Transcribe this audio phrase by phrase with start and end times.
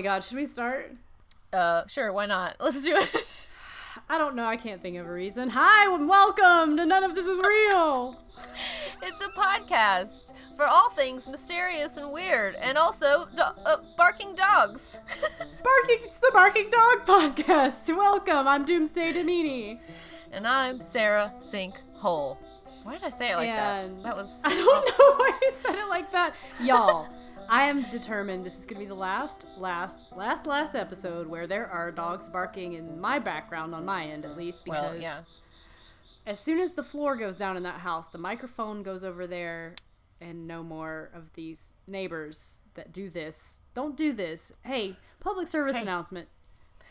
[0.00, 0.94] Oh my god, should we start?
[1.52, 2.56] Uh, sure, why not?
[2.60, 3.48] Let's do it.
[4.08, 4.46] I don't know.
[4.46, 5.50] I can't think of a reason.
[5.50, 8.18] Hi and welcome to None of This Is Real.
[9.02, 14.96] it's a podcast for all things mysterious and weird, and also do- uh, barking dogs.
[15.38, 15.98] barking.
[16.04, 17.94] It's the Barking Dog Podcast.
[17.94, 18.48] Welcome.
[18.48, 19.82] I'm Doomsday Domini.
[20.32, 22.38] And I'm Sarah Sinkhole.
[22.84, 24.04] Why did I say it like and that?
[24.04, 24.40] That was.
[24.44, 27.06] I don't know why you said it like that, y'all.
[27.50, 31.48] I am determined this is going to be the last, last, last, last episode where
[31.48, 35.20] there are dogs barking in my background, on my end at least, because well, yeah.
[36.24, 39.74] as soon as the floor goes down in that house, the microphone goes over there,
[40.20, 43.58] and no more of these neighbors that do this.
[43.74, 44.52] Don't do this.
[44.64, 45.82] Hey, public service Hey.
[45.82, 46.28] announcement.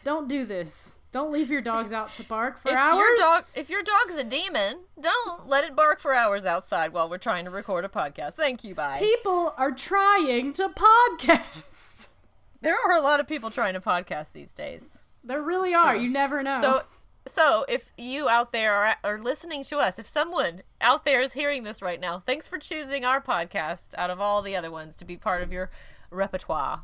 [0.03, 0.98] Don't do this.
[1.11, 2.97] Don't leave your dogs out to bark for if hours.
[2.97, 7.09] your dog, if your dog's a demon, don't let it bark for hours outside while
[7.09, 8.33] we're trying to record a podcast.
[8.33, 8.75] Thank you.
[8.75, 8.99] Bye.
[8.99, 12.07] People are trying to podcast.
[12.61, 14.99] There are a lot of people trying to podcast these days.
[15.23, 15.95] There really are.
[15.95, 16.59] You never know.
[16.59, 16.81] So,
[17.25, 21.31] so if you out there are, are listening to us, if someone out there is
[21.31, 24.97] hearing this right now, thanks for choosing our podcast out of all the other ones
[24.97, 25.69] to be part of your
[26.11, 26.81] repertoire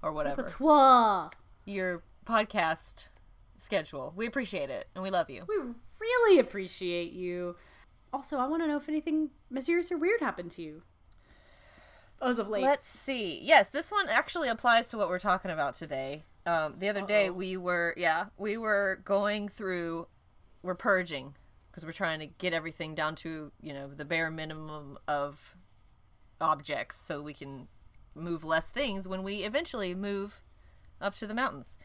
[0.00, 1.28] or whatever Patois.
[1.66, 3.08] your podcast
[3.58, 4.12] schedule.
[4.16, 5.44] We appreciate it and we love you.
[5.48, 5.56] We
[6.00, 7.56] really appreciate you.
[8.12, 10.82] Also, I want to know if anything mysterious or weird happened to you.
[12.22, 12.62] As of late.
[12.62, 13.40] Let's see.
[13.42, 16.24] Yes, this one actually applies to what we're talking about today.
[16.46, 17.34] Um, the other day Uh-oh.
[17.34, 20.06] we were, yeah, we were going through,
[20.62, 21.34] we're purging
[21.76, 25.54] because we're trying to get everything down to you know the bare minimum of
[26.40, 27.68] objects so we can
[28.14, 30.42] move less things when we eventually move
[31.02, 31.76] up to the mountains.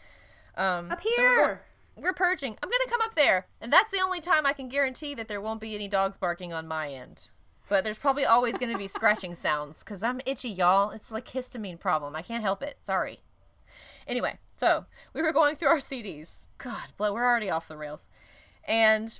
[0.56, 1.62] Um, Up so we're here.
[1.96, 2.58] we're purging.
[2.62, 5.42] I'm gonna come up there, and that's the only time I can guarantee that there
[5.42, 7.30] won't be any dogs barking on my end.
[7.70, 10.92] But there's probably always gonna be scratching sounds because I'm itchy, y'all.
[10.92, 12.16] It's like histamine problem.
[12.16, 12.78] I can't help it.
[12.82, 13.22] Sorry.
[14.08, 16.46] Anyway, so we were going through our CDs.
[16.58, 18.10] God, we're already off the rails,
[18.66, 19.20] and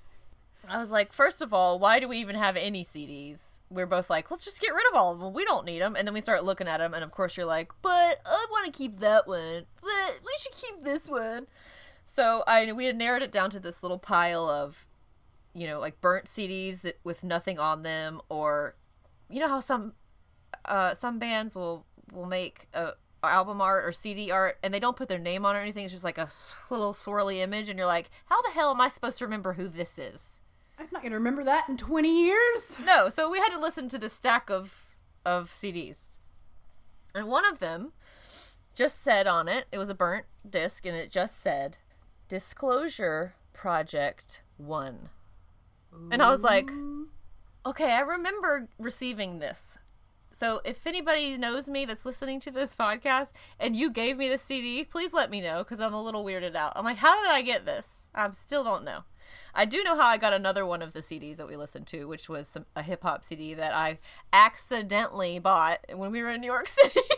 [0.68, 3.60] I was like, first of all, why do we even have any CDs?
[3.70, 5.34] We're both like, let's just get rid of all of them.
[5.34, 5.96] We don't need them.
[5.96, 8.66] And then we start looking at them, and of course, you're like, but I want
[8.72, 9.66] to keep that one.
[9.82, 11.48] But we should keep this one.
[12.04, 14.86] So I we had narrowed it down to this little pile of,
[15.54, 18.76] you know, like burnt CDs that with nothing on them, or,
[19.30, 19.94] you know how some,
[20.66, 22.92] uh, some bands will will make a
[23.24, 25.86] album art or CD art and they don't put their name on or anything.
[25.86, 26.30] It's just like a
[26.70, 29.68] little swirly image, and you're like, how the hell am I supposed to remember who
[29.68, 30.41] this is?
[30.80, 32.78] I'm not going to remember that in 20 years.
[32.84, 34.88] No, so we had to listen to this stack of
[35.26, 36.10] of CDs.
[37.14, 37.92] And one of them
[38.74, 41.78] just said on it, it was a burnt disc and it just said
[42.28, 45.10] Disclosure Project 1.
[46.10, 46.72] And I was like,
[47.66, 49.78] okay, I remember receiving this.
[50.32, 54.38] So if anybody knows me that's listening to this podcast and you gave me the
[54.38, 56.72] CD, please let me know because I'm a little weirded out.
[56.78, 58.08] I'm like, how did I get this?
[58.16, 59.04] I still don't know.
[59.54, 62.06] I do know how I got another one of the CDs that we listened to,
[62.06, 64.00] which was some, a hip hop CD that I
[64.32, 67.00] accidentally bought when we were in New York City.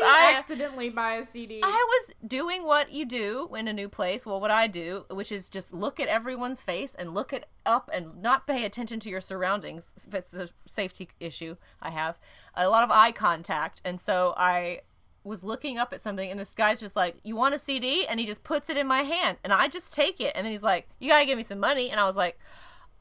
[0.00, 1.60] You I accidentally buy a CD?
[1.62, 4.24] I was doing what you do in a new place.
[4.24, 7.90] Well, what I do, which is just look at everyone's face and look it up
[7.92, 9.90] and not pay attention to your surroundings.
[10.12, 12.18] It's a safety issue I have.
[12.54, 13.80] A lot of eye contact.
[13.84, 14.80] And so I
[15.24, 18.06] was looking up at something and this guy's just like, You want a CD?
[18.06, 19.38] And he just puts it in my hand.
[19.44, 20.32] And I just take it.
[20.34, 21.90] And then he's like, You got to give me some money.
[21.90, 22.38] And I was like,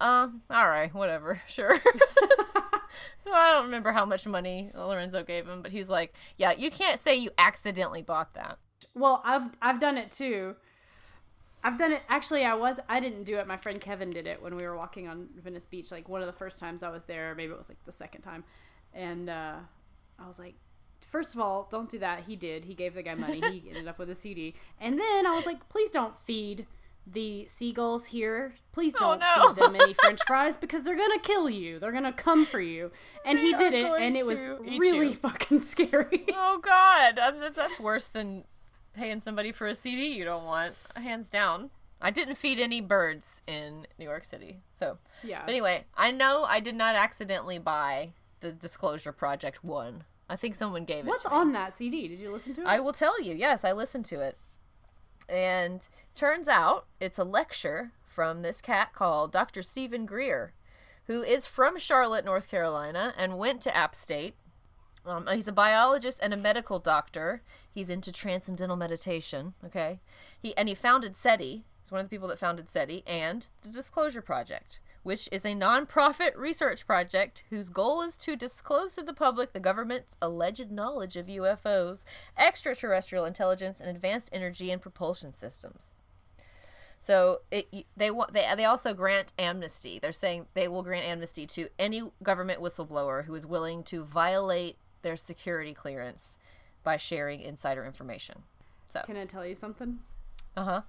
[0.02, 1.78] um, all right, whatever, sure.
[1.84, 6.72] so I don't remember how much money Lorenzo gave him, but he's like, yeah, you
[6.72, 8.58] can't say you accidentally bought that.
[8.94, 10.56] well, I've I've done it too.
[11.64, 12.02] I've done it.
[12.08, 12.80] Actually, I was.
[12.88, 13.46] I didn't do it.
[13.46, 15.92] My friend Kevin did it when we were walking on Venice Beach.
[15.92, 17.36] Like one of the first times I was there.
[17.36, 18.46] Maybe it was like the second time,
[18.94, 19.56] and uh,
[20.18, 20.56] I was like,
[21.06, 22.22] first of all, don't do that.
[22.22, 22.66] He did.
[22.66, 23.42] He gave the guy money.
[23.42, 24.54] He ended up with a CD.
[24.80, 26.66] And then I was like, please don't feed
[27.12, 28.54] the seagulls here.
[28.72, 29.48] Please Oh, don't no.
[29.54, 31.80] feed them any French fries because they're gonna kill you.
[31.80, 32.92] They're gonna come for you.
[33.26, 35.14] And he did it, and it was really you.
[35.16, 36.26] fucking scary.
[36.36, 38.44] Oh God, that's, that's worse than
[38.94, 41.72] paying somebody for a CD you don't want, hands down.
[42.02, 45.00] I didn't feed any birds in New York City, so.
[45.24, 45.42] Yeah.
[45.46, 48.12] But anyway, I know I did not accidentally buy
[48.42, 50.04] the Disclosure Project one.
[50.30, 51.06] I think someone gave it.
[51.06, 52.08] What's on that CD?
[52.08, 52.68] Did you listen to it?
[52.68, 53.34] I will tell you.
[53.34, 54.38] Yes, I listened to it.
[55.28, 59.62] And turns out it's a lecture from this cat called Dr.
[59.62, 60.54] Stephen Greer,
[61.06, 64.36] who is from Charlotte, North Carolina, and went to App State.
[65.06, 67.42] Um, he's a biologist and a medical doctor.
[67.72, 69.54] He's into transcendental meditation.
[69.66, 70.00] Okay,
[70.40, 71.64] he and he founded SETI.
[71.82, 75.56] He's one of the people that founded SETI and the Disclosure Project, which is a
[75.56, 81.16] non-profit research project whose goal is to disclose to the public the government's alleged knowledge
[81.16, 82.04] of UFOs,
[82.38, 85.96] extraterrestrial intelligence, and advanced energy and propulsion systems.
[87.02, 90.00] So it, they want they they also grant amnesty.
[90.00, 94.78] They're saying they will grant amnesty to any government whistleblower who is willing to violate
[95.02, 96.38] their security clearance
[96.84, 98.44] by sharing insider information.
[98.88, 100.00] So Can I tell you something?
[100.58, 100.82] uh huh.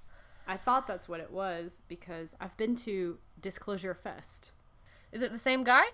[0.49, 4.53] I thought that's what it was because I've been to Disclosure Fest.
[5.13, 5.85] Is it the same guy?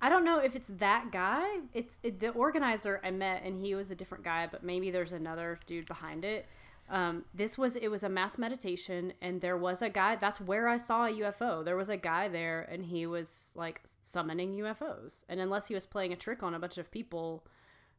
[0.00, 1.46] I don't know if it's that guy.
[1.72, 5.12] It's it, the organizer I met, and he was a different guy, but maybe there's
[5.12, 6.46] another dude behind it.
[6.90, 10.16] Um, this was it was a mass meditation, and there was a guy.
[10.16, 11.64] That's where I saw a UFO.
[11.64, 15.24] There was a guy there, and he was like summoning UFOs.
[15.28, 17.44] And unless he was playing a trick on a bunch of people,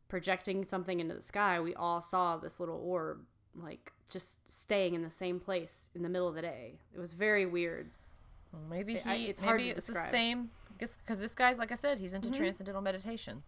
[0.10, 3.22] projecting something into the sky, we all saw this little orb
[3.56, 6.80] like just staying in the same place in the middle of the day.
[6.94, 7.92] It was very weird.
[8.54, 9.10] Well, maybe he.
[9.10, 10.12] I- it's maybe hard to it's the describe.
[10.12, 10.50] same.
[10.78, 12.38] Because this guy's like I said, he's into mm-hmm.
[12.38, 13.44] transcendental meditation.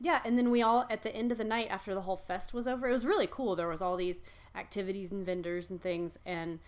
[0.00, 2.54] Yeah, and then we all at the end of the night after the whole fest
[2.54, 3.56] was over, it was really cool.
[3.56, 4.20] There was all these
[4.54, 6.60] activities and vendors and things and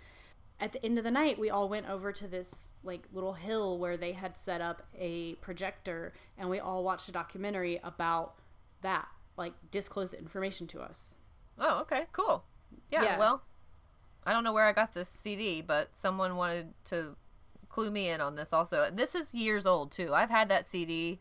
[0.61, 3.79] at the end of the night we all went over to this like little hill
[3.79, 8.35] where they had set up a projector and we all watched a documentary about
[8.83, 11.17] that, like disclosed the information to us.
[11.59, 12.45] Oh, okay, cool.
[12.91, 13.19] Yeah, Yeah.
[13.19, 13.43] well,
[14.27, 17.17] I don't know where I got this CD, but someone wanted to
[17.71, 18.91] clue me in on this also.
[18.93, 20.13] This is years old, too.
[20.13, 21.21] I've had that CD.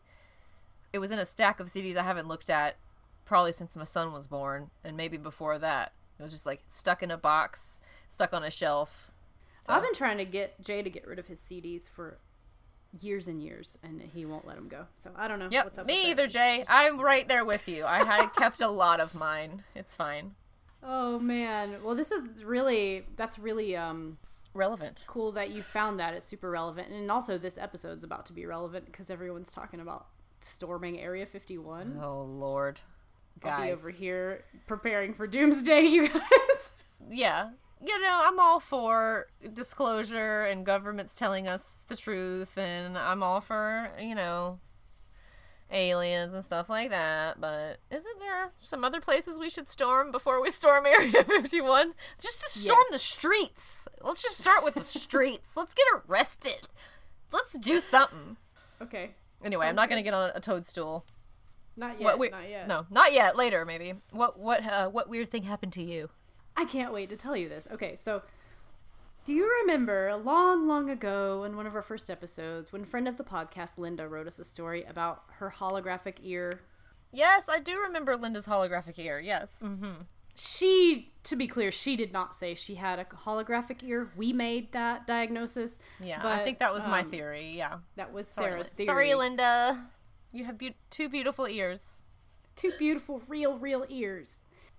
[0.92, 2.76] It was in a stack of CDs I haven't looked at
[3.24, 5.92] probably since my son was born, and maybe before that.
[6.18, 9.10] It was just like stuck in a box, stuck on a shelf.
[9.66, 12.18] So- I've been trying to get Jay to get rid of his CDs for
[13.00, 14.86] years and years and he won't let them go.
[14.98, 16.26] So I don't know Yep, what's up me either.
[16.26, 16.64] Jay.
[16.68, 17.84] I'm right there with you.
[17.84, 19.62] I had kept a lot of mine.
[19.76, 20.34] It's fine.
[20.82, 21.74] Oh man.
[21.84, 24.16] Well, this is really that's really um
[24.54, 25.04] Relevant.
[25.06, 26.14] cool that you found that.
[26.14, 26.88] It's super relevant.
[26.90, 30.06] And also, this episode's about to be relevant because everyone's talking about
[30.40, 32.00] storming Area 51.
[32.02, 32.80] Oh Lord,
[33.44, 36.72] I'll be over here preparing for doomsday, you guys.
[37.10, 37.50] yeah
[37.82, 43.40] you know i'm all for disclosure and governments telling us the truth and i'm all
[43.40, 44.58] for you know
[45.72, 50.40] aliens and stuff like that but isn't there some other places we should storm before
[50.42, 53.86] we storm area 51 just to storm the streets.
[54.02, 55.52] Let's just start with the streets.
[55.56, 56.68] Let's get arrested.
[57.32, 58.36] Let's do something.
[58.82, 59.10] Okay.
[59.44, 61.04] anyway i'm not gonna get on a toadstool.
[61.76, 62.04] Not yet.
[62.04, 62.66] what we- not yet.
[62.68, 63.36] no not yet.
[63.36, 63.94] Later maybe.
[64.10, 66.10] What what uh, what weird thing happened to you?
[66.56, 67.68] I can't wait to tell you this.
[67.72, 68.22] Okay, so
[69.24, 73.06] do you remember a long, long ago in one of our first episodes when friend
[73.06, 76.60] of the podcast Linda wrote us a story about her holographic ear?
[77.12, 80.02] yes i do remember linda's holographic ear yes mm-hmm
[80.36, 84.10] She, to be clear, she did not say she had a holographic ear.
[84.16, 85.78] We made that diagnosis.
[86.00, 87.52] Yeah, I think that was my um, theory.
[87.58, 87.78] Yeah.
[87.96, 88.86] That was Sarah's Lin- theory.
[88.86, 89.88] Sorry, Linda.
[90.32, 92.04] You have beau- two beautiful ears.
[92.56, 94.38] two beautiful, real, real ears.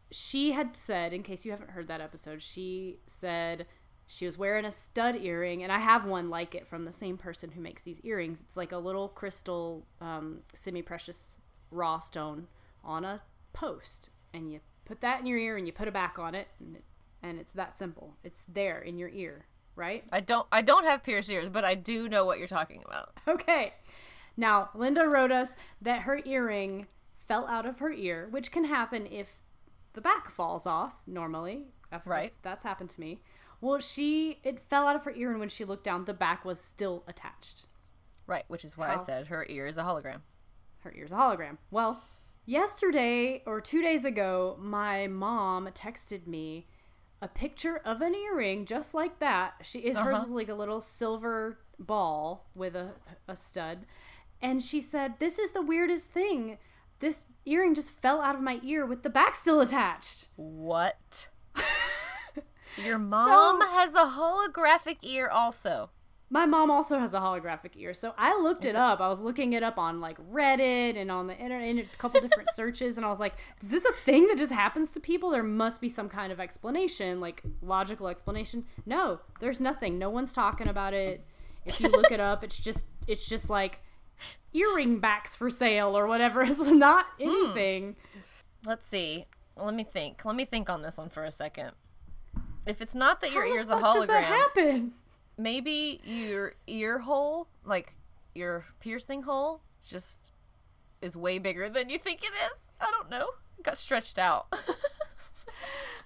[0.09, 3.67] She had said, in case you haven't heard that episode, she said
[4.13, 7.17] she was wearing a stud earring, and I have one like it from the same
[7.17, 8.41] person who makes these earrings.
[8.41, 11.39] It's like a little crystal, um, semi precious
[11.71, 12.47] raw stone
[12.83, 13.21] on a
[13.53, 16.49] post, and you put that in your ear and you put it back on it,
[16.59, 16.83] and, it,
[17.23, 18.17] and it's that simple.
[18.21, 19.45] It's there in your ear,
[19.77, 20.03] right?
[20.11, 20.45] I don't.
[20.51, 23.13] I don't have pierced ears, but I do know what you're talking about.
[23.25, 23.75] Okay.
[24.35, 26.87] Now, Linda wrote us that her earring
[27.17, 29.41] fell out of her ear, which can happen if
[29.93, 31.67] the back falls off normally.
[32.05, 32.33] Right.
[32.41, 33.21] that's happened to me.
[33.61, 36.43] Well, she it fell out of her ear and when she looked down, the back
[36.43, 37.65] was still attached.
[38.27, 40.21] Right, which is why I said her ear is a hologram.
[40.79, 41.57] Her ear's a hologram.
[41.69, 42.01] Well,
[42.45, 46.67] yesterday or 2 days ago, my mom texted me
[47.21, 49.53] a picture of an earring just like that.
[49.61, 50.19] She it, hers Uh-huh.
[50.21, 52.93] was like a little silver ball with a
[53.27, 53.85] a stud,
[54.41, 56.57] and she said, "This is the weirdest thing.
[56.99, 61.27] This earring just fell out of my ear with the back still attached." What?
[62.77, 65.89] Your mom has a holographic ear, also.
[66.33, 69.01] My mom also has a holographic ear, so I looked it up.
[69.01, 72.49] I was looking it up on like Reddit and on the internet, a couple different
[72.53, 75.29] searches, and I was like, "Is this a thing that just happens to people?
[75.29, 79.99] There must be some kind of explanation, like logical explanation." No, there's nothing.
[79.99, 81.25] No one's talking about it.
[81.65, 83.81] If you look it up, it's just it's just like
[84.53, 86.43] earring backs for sale or whatever.
[86.51, 87.23] It's not hmm.
[87.29, 87.95] anything.
[88.65, 89.25] Let's see.
[89.57, 90.23] Let me think.
[90.23, 91.71] Let me think on this one for a second.
[92.65, 94.93] If it's not that your How ear's a fuck does that happen?
[95.37, 97.93] maybe your ear hole, like
[98.35, 100.31] your piercing hole, just
[101.01, 102.69] is way bigger than you think it is.
[102.79, 103.29] I don't know.
[103.57, 104.47] It got stretched out.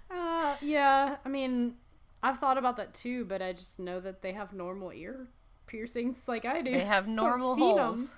[0.10, 1.18] Uh, yeah.
[1.26, 1.76] I mean,
[2.22, 5.28] I've thought about that too, but I just know that they have normal ear
[5.68, 6.72] piercings like I do.
[6.72, 7.60] They have normal 'em.
[7.60, 8.16] holes.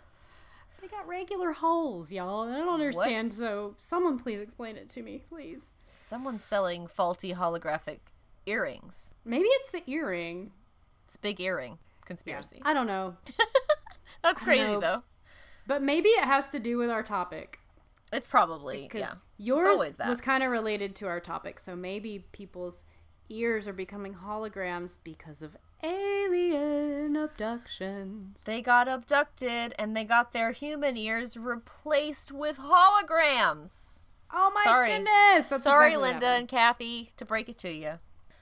[0.82, 2.48] They got regular holes, y'all.
[2.51, 3.34] I don't understand.
[3.34, 5.72] So someone please explain it to me, please.
[5.98, 8.00] Someone's selling faulty holographic
[8.48, 9.13] earrings.
[9.25, 10.51] Maybe it's the earring.
[11.06, 12.62] It's a big earring Yeah, conspiracy.
[12.63, 13.16] I don't know.
[14.24, 14.80] That's crazy know.
[14.80, 15.04] though.
[15.68, 17.60] But maybe it has to do with our topic.
[18.12, 19.13] It's probably Because yeah.
[19.38, 21.60] yours was kind of related to our topic.
[21.60, 22.84] So maybe people's
[23.30, 28.38] ears are becoming holograms because of alien abductions.
[28.46, 34.00] They got abducted and they got their human ears replaced with holograms.
[34.34, 34.88] Oh my Sorry.
[34.89, 35.48] goodness!
[35.50, 36.39] That's Sorry, exactly Linda happened.
[36.42, 37.94] and Kathy, to break it to you.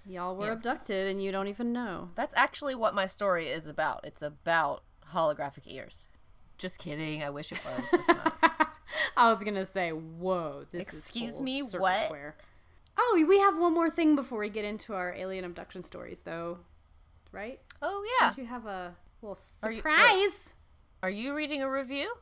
[0.08, 0.56] Y'all were Yes.
[0.58, 2.10] abducted and you don't even know.
[2.16, 4.02] That's actually what my story is about.
[4.04, 4.84] It's about
[5.14, 6.08] holographic ears.
[6.58, 7.24] Just kidding.
[7.24, 8.00] I wish it was.
[9.18, 12.06] I was gonna say, whoa, this is Excuse me, what?
[12.06, 12.36] Square.
[12.98, 16.60] Oh, we have one more thing before we get into our alien abduction stories, though,
[17.32, 17.60] right?
[17.82, 18.28] oh yeah.
[18.30, 20.54] Don't you have a little Are you- surprise?
[21.04, 22.14] Are you reading a review?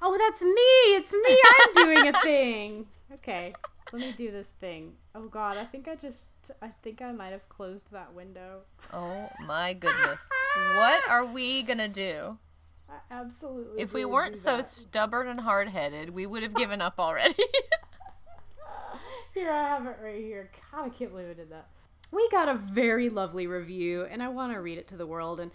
[0.00, 0.96] Oh, that's me.
[0.96, 1.42] It's me.
[1.44, 2.86] I'm doing a thing.
[3.14, 3.54] Okay,
[3.94, 4.94] let me do this thing.
[5.14, 6.28] Oh God, I think I just,
[6.60, 8.62] I think I might have closed that window.
[8.92, 10.28] Oh my goodness.
[10.74, 12.36] what are we gonna do?
[12.88, 13.80] I absolutely.
[13.80, 14.66] If we weren't so that.
[14.66, 17.36] stubborn and hard headed, we would have given up already.
[19.34, 20.50] Here I have it right here.
[20.72, 21.66] God, I can't believe I did that.
[22.12, 25.40] We got a very lovely review, and I want to read it to the world.
[25.40, 25.50] And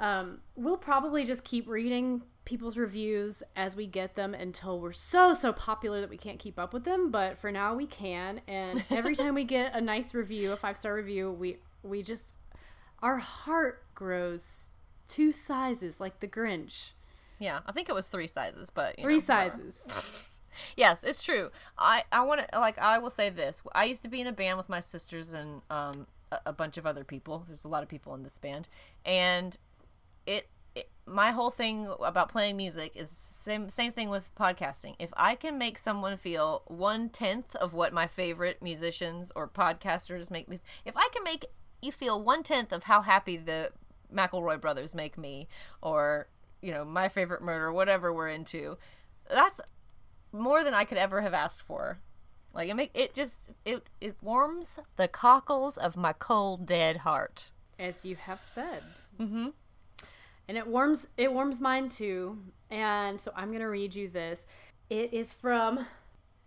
[0.00, 5.32] um, we'll probably just keep reading people's reviews as we get them until we're so
[5.32, 7.10] so popular that we can't keep up with them.
[7.10, 8.40] But for now, we can.
[8.48, 12.34] And every time we get a nice review, a five star review, we we just
[13.02, 14.70] our heart grows
[15.08, 16.92] two sizes like the Grinch.
[17.38, 20.28] yeah, I think it was three sizes, but you Three know, sizes.
[20.76, 21.50] Yes, it's true.
[21.78, 23.62] I I want to like I will say this.
[23.74, 26.76] I used to be in a band with my sisters and um a, a bunch
[26.76, 27.44] of other people.
[27.48, 28.68] There's a lot of people in this band,
[29.04, 29.56] and
[30.26, 30.48] it
[31.06, 34.94] my whole thing about playing music is same same thing with podcasting.
[34.98, 40.30] If I can make someone feel one tenth of what my favorite musicians or podcasters
[40.30, 41.46] make me, if I can make
[41.80, 43.72] you feel one tenth of how happy the
[44.14, 45.48] McElroy brothers make me,
[45.80, 46.28] or
[46.60, 48.78] you know my favorite murder, whatever we're into,
[49.28, 49.60] that's
[50.32, 51.98] more than I could ever have asked for.
[52.54, 57.50] Like it make it just it it warms the cockles of my cold dead heart.
[57.78, 58.82] as you have said.
[59.18, 59.48] Mm-hmm.
[60.48, 62.38] And it warms it warms mine too.
[62.70, 64.46] And so I'm gonna read you this.
[64.90, 65.86] It is from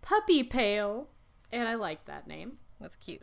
[0.02, 1.08] Puppy Pale,
[1.50, 2.58] and I like that name.
[2.80, 3.22] That's cute.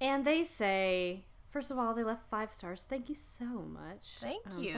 [0.00, 2.86] And they say, first of all, they left five stars.
[2.88, 4.16] Thank you so much.
[4.20, 4.72] Thank Um, you.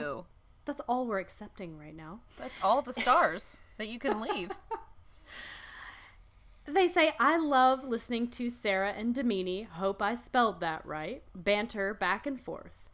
[0.65, 2.21] That's, that's all we're accepting right now.
[2.39, 4.51] That's all the stars that you can leave.
[6.67, 11.93] They say, I love listening to Sarah and Damini, hope I spelled that right, banter
[11.93, 12.84] back and forth.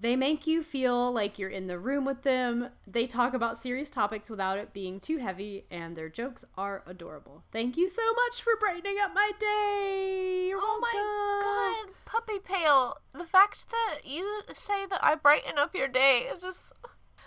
[0.00, 2.70] They make you feel like you're in the room with them.
[2.86, 7.44] They talk about serious topics without it being too heavy, and their jokes are adorable.
[7.52, 10.46] Thank you so much for brightening up my day.
[10.48, 12.96] You're Oh my god, puppy pale.
[13.12, 16.72] The fact that you say that I brighten up your day is just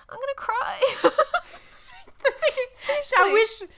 [0.10, 0.82] I'm gonna cry.
[3.18, 3.70] I wish,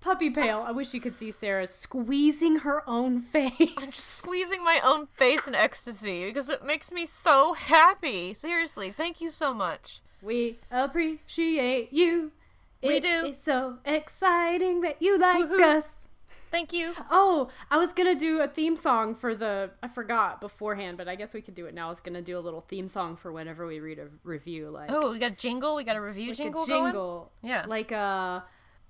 [0.00, 3.94] Puppy Pale, I wish you could see Sarah squeezing her own face.
[3.94, 8.32] squeezing my own face in ecstasy because it makes me so happy.
[8.32, 10.00] Seriously, thank you so much.
[10.22, 12.32] We appreciate you.
[12.82, 13.26] We It do.
[13.26, 15.76] It's so exciting that you like Woohoo.
[15.76, 16.06] us.
[16.50, 16.94] Thank you.
[17.10, 19.70] Oh, I was gonna do a theme song for the.
[19.82, 21.86] I forgot beforehand, but I guess we could do it now.
[21.86, 24.90] I was gonna do a little theme song for whenever we read a review, like
[24.90, 25.76] Oh, we got a jingle.
[25.76, 27.52] We got a review like jingle, a jingle, going.
[27.52, 27.66] Yeah.
[27.68, 28.40] like uh,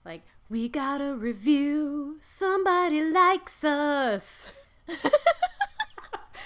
[0.07, 2.19] like we got a review.
[2.21, 4.52] Somebody likes us.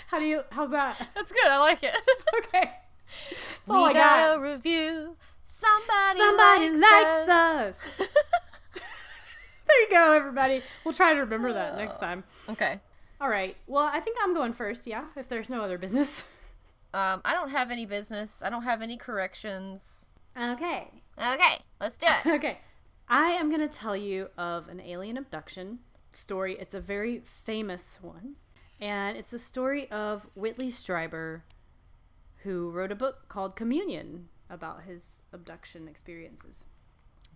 [0.09, 0.43] How do you?
[0.51, 1.09] How's that?
[1.15, 1.51] That's good.
[1.51, 1.95] I like it.
[2.47, 2.71] Okay,
[3.31, 4.39] that's we all I got, got.
[4.39, 5.17] a review.
[5.45, 7.79] Somebody, Somebody likes us.
[8.01, 8.01] us.
[9.67, 10.63] There you go, everybody.
[10.85, 12.23] We'll try to remember that next time.
[12.51, 12.81] okay.
[13.21, 13.57] All right.
[13.67, 14.87] Well, I think I'm going first.
[14.87, 16.29] Yeah, if there's no other business.
[16.93, 18.43] Um, I don't have any business.
[18.45, 20.07] I don't have any corrections.
[20.39, 20.91] Okay.
[21.19, 22.35] Okay, let's do it.
[22.35, 22.59] Okay.
[23.15, 25.79] I am going to tell you of an alien abduction
[26.13, 26.57] story.
[26.59, 28.35] It's a very famous one.
[28.81, 31.43] And it's the story of Whitley Strieber,
[32.39, 36.65] who wrote a book called Communion about his abduction experiences.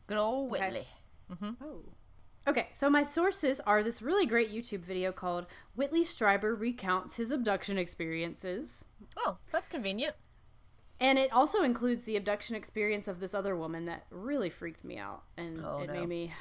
[0.08, 0.64] Good old Okay.
[0.64, 0.88] Whitley.
[1.32, 1.64] Mm-hmm.
[1.64, 1.82] Oh.
[2.48, 7.30] Okay, so my sources are this really great YouTube video called Whitley Strieber Recounts His
[7.30, 8.84] Abduction Experiences.
[9.16, 10.16] Oh, that's convenient.
[11.00, 14.98] And it also includes the abduction experience of this other woman that really freaked me
[14.98, 15.22] out.
[15.36, 15.92] And Oh, it no.
[15.92, 16.32] made me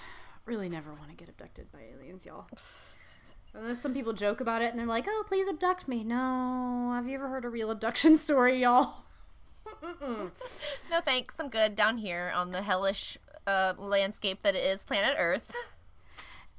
[0.45, 2.47] really never want to get abducted by aliens, y'all.
[3.53, 6.03] And there's some people joke about it and they're like, oh, please abduct me.
[6.03, 6.91] No.
[6.95, 8.95] Have you ever heard a real abduction story, y'all?
[10.89, 11.35] no thanks.
[11.39, 15.55] I'm good down here on the hellish uh, landscape that is planet Earth.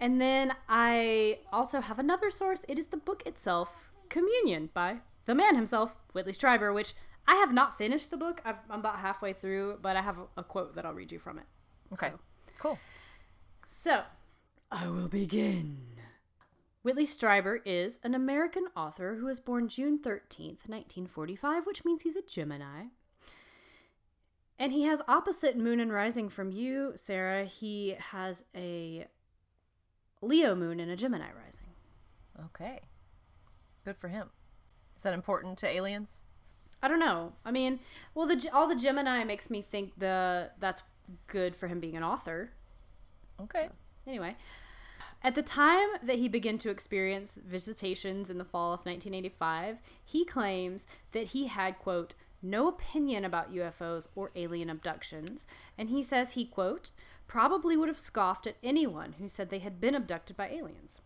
[0.00, 2.64] And then I also have another source.
[2.68, 6.94] It is the book itself, Communion, by the man himself, Whitley Strieber, which
[7.28, 8.40] I have not finished the book.
[8.47, 11.38] i am about halfway through, but I have a quote that I'll read you from
[11.38, 11.44] it.
[11.92, 12.08] Okay.
[12.08, 12.18] So.
[12.58, 12.78] Cool.
[13.66, 14.02] So,
[14.73, 15.76] I will begin.
[16.82, 22.16] Whitley Strieber is an American author who was born June 13th, 1945, which means he's
[22.16, 22.85] a Gemini.
[24.58, 27.44] And he has opposite moon and rising from you, Sarah.
[27.44, 29.06] He has a
[30.23, 31.66] Leo moon and a Gemini rising.
[32.47, 32.80] Okay.
[33.85, 34.30] Good for him.
[34.97, 36.23] Is that important to aliens?
[36.82, 37.32] I don't know.
[37.44, 37.80] I mean,
[38.14, 40.82] well, the all the Gemini makes me think the that's
[41.26, 42.50] good for him being an author.
[43.40, 43.66] Okay.
[43.66, 43.73] So,
[44.06, 44.37] anyway,
[45.23, 50.25] at the time that he began to experience visitations in the fall of 1985, he
[50.25, 56.32] claims that he had quote no opinion about UFOs or alien abductions, and he says
[56.32, 56.90] he quote
[57.26, 61.02] probably would have scoffed at anyone who said they had been abducted by aliens.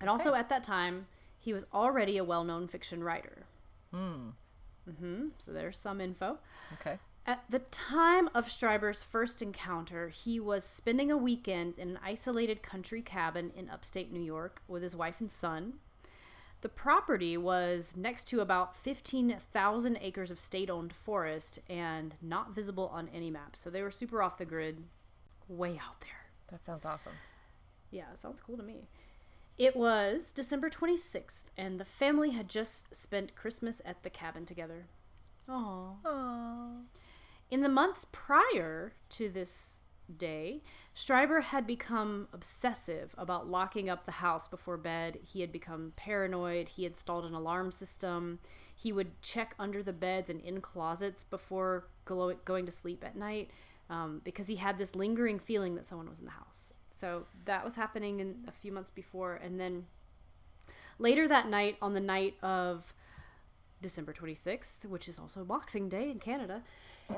[0.00, 0.12] And okay.
[0.12, 1.06] also at that time,
[1.38, 3.46] he was already a well-known fiction writer.
[3.92, 4.30] Hmm.
[4.88, 5.28] Mm-hmm.
[5.38, 6.38] So there's some info.
[6.80, 6.98] Okay.
[7.24, 12.62] At the time of Strieber's first encounter, he was spending a weekend in an isolated
[12.62, 15.74] country cabin in upstate New York with his wife and son.
[16.62, 22.88] The property was next to about 15,000 acres of state owned forest and not visible
[22.92, 23.56] on any map.
[23.56, 24.84] So they were super off the grid,
[25.48, 26.30] way out there.
[26.50, 27.14] That sounds awesome.
[27.90, 28.88] Yeah, it sounds cool to me.
[29.58, 34.86] It was December 26th, and the family had just spent Christmas at the cabin together.
[35.48, 35.96] Aww.
[36.04, 36.82] Aww.
[37.50, 39.82] In the months prior to this
[40.16, 40.62] day,
[40.96, 45.18] Strieber had become obsessive about locking up the house before bed.
[45.22, 46.70] He had become paranoid.
[46.70, 48.38] He installed an alarm system.
[48.74, 53.50] He would check under the beds and in closets before going to sleep at night
[53.90, 56.72] um, because he had this lingering feeling that someone was in the house.
[57.02, 59.34] So that was happening in a few months before.
[59.34, 59.86] And then
[61.00, 62.94] later that night, on the night of
[63.80, 66.62] December 26th, which is also Boxing Day in Canada,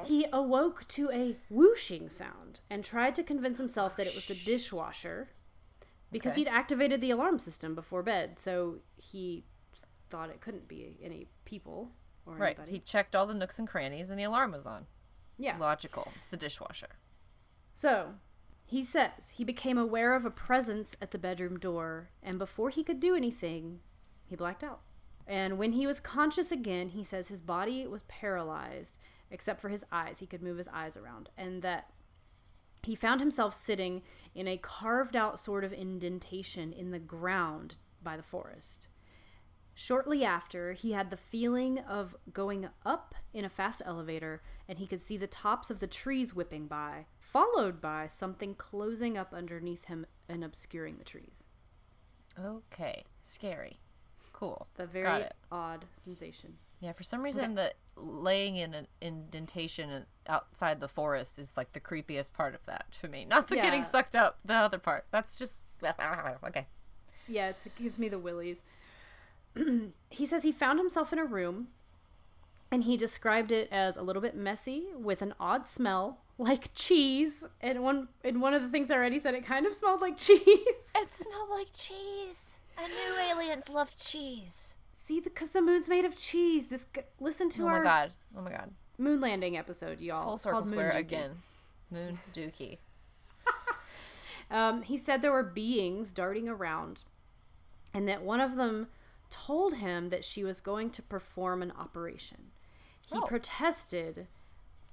[0.04, 4.34] he awoke to a whooshing sound and tried to convince himself that it was the
[4.34, 5.28] dishwasher
[6.10, 6.40] because okay.
[6.40, 8.38] he'd activated the alarm system before bed.
[8.38, 9.44] So he
[10.08, 11.90] thought it couldn't be any people
[12.24, 12.56] or right.
[12.56, 12.72] Anybody.
[12.72, 14.86] He checked all the nooks and crannies and the alarm was on.
[15.36, 15.58] Yeah.
[15.58, 16.10] Logical.
[16.16, 16.96] It's the dishwasher.
[17.74, 18.14] So
[18.64, 22.84] he says he became aware of a presence at the bedroom door, and before he
[22.84, 23.80] could do anything,
[24.24, 24.80] he blacked out.
[25.26, 28.98] And when he was conscious again, he says his body was paralyzed
[29.30, 30.18] except for his eyes.
[30.18, 31.30] He could move his eyes around.
[31.36, 31.90] And that
[32.82, 34.02] he found himself sitting
[34.34, 38.88] in a carved out sort of indentation in the ground by the forest.
[39.74, 44.86] Shortly after, he had the feeling of going up in a fast elevator, and he
[44.86, 49.86] could see the tops of the trees whipping by, followed by something closing up underneath
[49.86, 51.42] him and obscuring the trees.
[52.40, 53.80] Okay, scary.
[54.32, 54.68] Cool.
[54.76, 56.54] The very odd sensation.
[56.78, 57.72] Yeah, for some reason, okay.
[57.96, 62.86] the laying in an indentation outside the forest is like the creepiest part of that
[63.00, 63.24] for me.
[63.24, 63.64] Not the yeah.
[63.64, 65.06] getting sucked up, the other part.
[65.10, 66.66] That's just okay.
[67.26, 68.62] Yeah, it gives me the willies.
[70.08, 71.68] he says he found himself in a room
[72.70, 77.44] and he described it as a little bit messy with an odd smell like cheese
[77.60, 80.16] and one in one of the things I already said it kind of smelled like
[80.18, 80.40] cheese.
[80.46, 82.58] It smelled like cheese.
[82.76, 84.74] I knew aliens love cheese.
[84.94, 86.68] See because the, the, moon's made of cheese.
[86.68, 86.86] This
[87.20, 88.12] listen to oh our oh my god.
[88.36, 88.70] Oh my god.
[88.98, 90.24] moon landing episode y'all.
[90.24, 91.42] Full circle square again.
[91.90, 92.78] Moon dookie.
[94.50, 97.00] Um, he said there were beings darting around
[97.94, 98.88] and that one of them
[99.30, 102.50] told him that she was going to perform an operation.
[103.06, 103.22] He oh.
[103.22, 104.26] protested,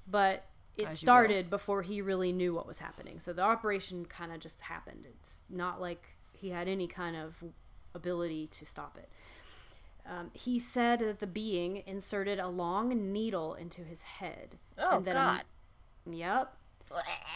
[0.07, 0.45] but
[0.77, 3.19] it started before he really knew what was happening.
[3.19, 5.07] So the operation kind of just happened.
[5.09, 7.43] It's not like he had any kind of
[7.93, 9.09] ability to stop it.
[10.09, 14.57] Um, he said that the being inserted a long needle into his head.
[14.77, 15.43] Oh and then God!
[16.07, 16.57] A, yep.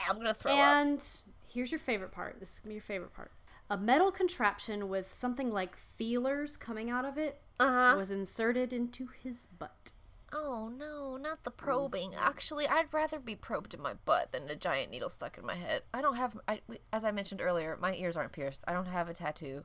[0.10, 1.34] I'm gonna throw and up.
[1.48, 2.40] here's your favorite part.
[2.40, 3.32] This is gonna be your favorite part
[3.70, 7.96] a metal contraption with something like feelers coming out of it uh-huh.
[7.98, 9.92] was inserted into his butt.
[10.36, 12.12] Oh no, not the probing.
[12.12, 12.28] Mm-hmm.
[12.28, 15.56] Actually, I'd rather be probed in my butt than a giant needle stuck in my
[15.56, 15.84] head.
[15.94, 16.60] I don't have, I,
[16.92, 18.64] as I mentioned earlier, my ears aren't pierced.
[18.68, 19.64] I don't have a tattoo.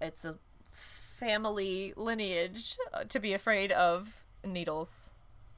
[0.00, 0.36] It's a
[0.72, 5.12] family lineage uh, to be afraid of needles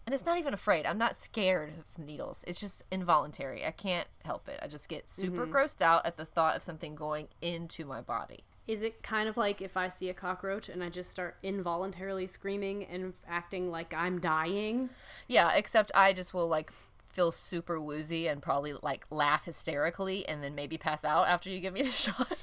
[0.06, 0.84] and it's not even afraid.
[0.84, 2.44] I'm not scared of needles.
[2.46, 3.64] It's just involuntary.
[3.64, 4.60] I can't help it.
[4.62, 5.54] I just get super mm-hmm.
[5.54, 8.44] grossed out at the thought of something going into my body.
[8.66, 12.26] Is it kind of like if I see a cockroach and I just start involuntarily
[12.26, 14.90] screaming and acting like I'm dying?
[15.28, 16.72] Yeah, except I just will like
[17.08, 21.60] feel super woozy and probably like laugh hysterically and then maybe pass out after you
[21.60, 22.36] give me the shot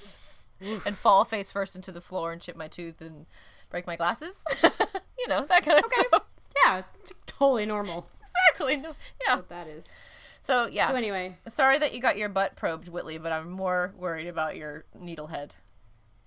[0.62, 3.26] and fall face first into the floor and chip my tooth and
[3.70, 4.44] break my glasses.
[5.18, 6.08] you know, that kind of Okay.
[6.08, 6.24] stuff.
[6.66, 6.84] Yeah,
[7.26, 8.08] totally normal.
[8.48, 8.78] Exactly.
[8.78, 8.94] No.
[9.28, 9.38] Yeah.
[9.38, 9.90] What that is.
[10.44, 10.88] So, yeah.
[10.88, 14.56] So anyway, Sorry that you got your butt probed, Whitley, but I'm more worried about
[14.56, 15.56] your needle head.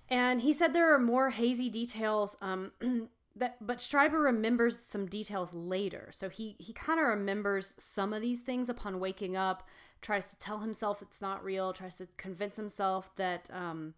[0.09, 2.37] And he said there are more hazy details.
[2.41, 2.71] Um,
[3.35, 6.09] that but Strieber remembers some details later.
[6.11, 9.67] So he he kind of remembers some of these things upon waking up.
[10.01, 11.73] Tries to tell himself it's not real.
[11.73, 13.93] Tries to convince himself that um,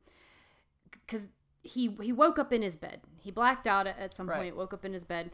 [0.91, 1.27] because
[1.61, 3.01] he he woke up in his bed.
[3.19, 4.39] He blacked out at, at some Right.
[4.39, 4.55] point.
[4.55, 5.31] Woke up in his bed.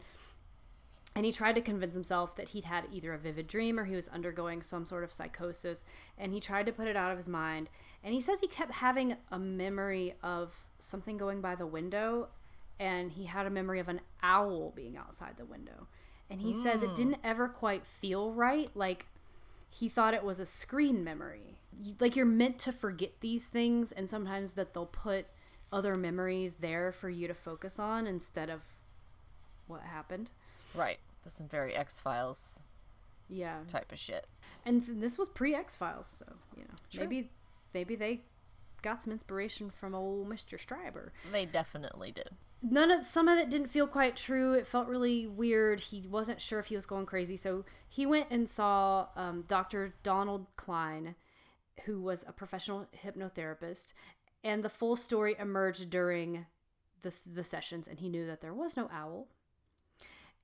[1.16, 3.94] And he tried to convince himself that he'd had either a vivid dream or he
[3.94, 5.84] was undergoing some sort of psychosis.
[6.18, 7.70] And he tried to put it out of his mind.
[8.02, 12.28] And he says he kept having a memory of something going by the window.
[12.80, 15.86] And he had a memory of an owl being outside the window.
[16.28, 16.94] And he says it hmm.
[16.96, 18.70] didn't ever quite feel right.
[18.74, 19.06] Like
[19.70, 21.58] he thought it was a screen memory.
[21.78, 23.92] You, like you're meant to forget these things.
[23.92, 25.26] And sometimes that they'll put
[25.72, 28.62] other memories there for you to focus on instead of
[29.68, 30.30] what happened.
[30.74, 30.98] Right.
[31.22, 32.58] That's some very X Files
[33.28, 33.60] Yeah.
[33.68, 34.26] type of shit.
[34.64, 37.02] And this was pre X Files, so you know Sure.
[37.04, 37.30] maybe
[37.72, 38.24] maybe they
[38.82, 41.10] got some inspiration from old Mister Strieber.
[41.32, 42.30] They definitely did.
[42.62, 44.54] None of some of it didn't feel quite true.
[44.54, 45.80] It felt really weird.
[45.80, 49.94] He wasn't sure if he was going crazy, so he went and saw um, Doctor
[50.02, 51.14] Donald Klein,
[51.84, 53.92] who was a professional hypnotherapist,
[54.42, 56.46] and the full story emerged during
[57.02, 59.28] the the sessions, and he knew that there was no owl.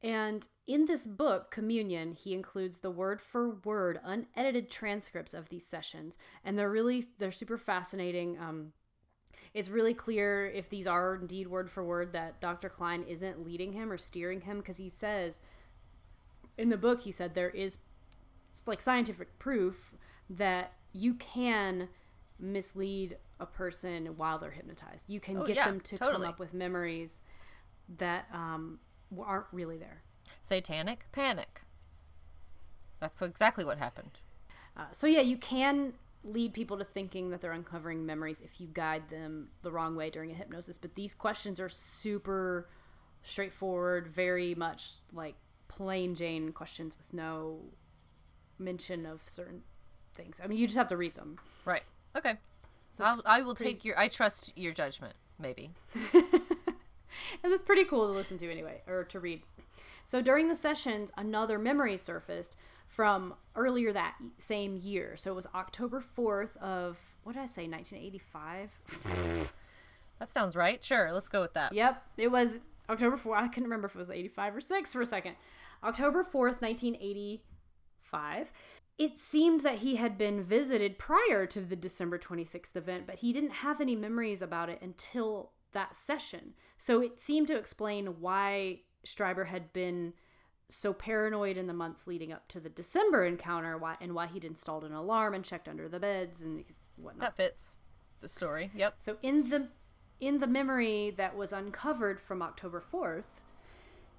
[0.02, 5.66] And in this book, Communion, he includes the word for word unedited transcripts of these
[5.66, 8.38] sessions, and they're really they're super fascinating.
[8.38, 8.72] Um,
[9.52, 12.68] it's really clear if these are indeed word for word that Dr.
[12.68, 15.40] Klein isn't leading him or steering him because he says
[16.56, 17.78] in the book he said there is
[18.66, 19.94] like scientific proof
[20.28, 21.88] that you can
[22.38, 25.08] mislead a person while they're hypnotized.
[25.08, 26.22] You can Oh, get yeah, them to totally.
[26.22, 27.20] come up with memories
[27.98, 28.78] that um,
[29.18, 30.02] aren't really there.
[30.42, 31.62] Satanic panic.
[33.00, 34.20] That's exactly what happened.
[34.76, 38.68] Uh, so yeah, you can lead people to thinking that they're uncovering memories if you
[38.72, 40.76] guide them the wrong way during a hypnosis.
[40.78, 42.68] But these questions are super
[43.22, 45.34] straightforward, very much like
[45.68, 47.60] plain Jane questions with no
[48.58, 49.62] mention of certain
[50.14, 50.40] things.
[50.42, 51.38] I mean, you just have to read them.
[51.64, 51.82] Right.
[52.16, 52.34] Okay.
[52.90, 53.98] So I'll, I will pretty- take your.
[53.98, 55.14] I trust your judgment.
[55.38, 55.70] Maybe.
[57.42, 59.42] and it's pretty cool to listen to anyway, or to read.
[60.04, 65.16] So during the sessions, another memory surfaced from earlier that same year.
[65.16, 69.50] So it was October 4th of, what did I say, 1985?
[70.20, 70.84] That sounds right.
[70.84, 71.10] Sure.
[71.12, 71.72] Let's go with that.
[71.72, 73.36] Yep, it was October 4th.
[73.36, 75.36] I couldn't remember if it was 85 or 6 for a second.
[75.82, 78.52] October 4th, 1985.
[78.98, 83.32] It seemed that he had been visited prior to the December 26th event, but he
[83.32, 86.54] didn't have any memories about it until that session.
[86.78, 90.14] So it seemed to explain why Strieber had been
[90.68, 94.44] so paranoid in the months leading up to the December encounter why, and why he'd
[94.44, 96.64] installed an alarm and checked under the beds and
[96.96, 97.36] whatnot.
[97.36, 97.78] That fits
[98.20, 98.70] the story.
[98.74, 98.94] Yep.
[98.98, 99.68] So in the
[100.20, 103.40] in the memory that was uncovered from October 4th,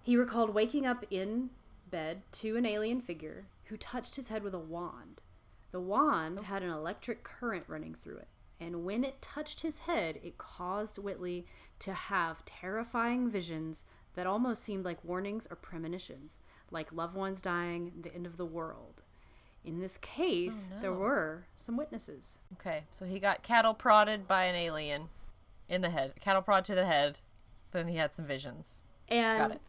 [0.01, 1.51] he recalled waking up in
[1.89, 5.21] bed to an alien figure who touched his head with a wand.
[5.71, 6.43] The wand oh.
[6.43, 8.27] had an electric current running through it,
[8.61, 11.45] and when it touched his head, it caused Whitley
[11.79, 16.37] to have terrifying visions that almost seemed like warnings or premonitions,
[16.69, 19.01] like loved ones dying, the end of the world.
[19.65, 22.37] In this case, Oh, there were some witnesses.
[22.53, 22.83] Okay.
[22.91, 25.09] So he got cattle prodded by an alien
[25.67, 26.13] in the head.
[26.19, 27.19] Cattle prod to the head.
[27.71, 28.83] Then he had some visions.
[29.07, 29.61] And Got it.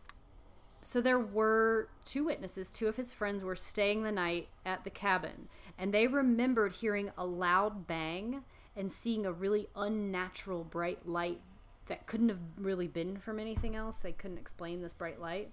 [0.81, 2.69] So there were two witnesses.
[2.69, 7.13] Two of his friends were staying the night at the cabin, and they remembered hearing
[7.17, 8.43] a loud bang
[8.77, 11.41] and seeing a really unnatural bright light
[11.87, 13.99] that couldn't have really been from anything else.
[14.01, 15.51] They couldn't explain this bright light.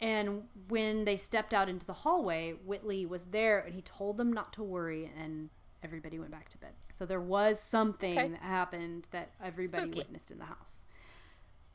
[0.00, 4.32] And when they stepped out into the hallway, Whitley was there and he told them
[4.32, 5.50] not to worry and
[5.82, 6.72] everybody went back to bed.
[6.92, 8.28] So there was something Okay.
[8.28, 9.98] that happened that everybody Spooky.
[9.98, 10.86] witnessed in the house.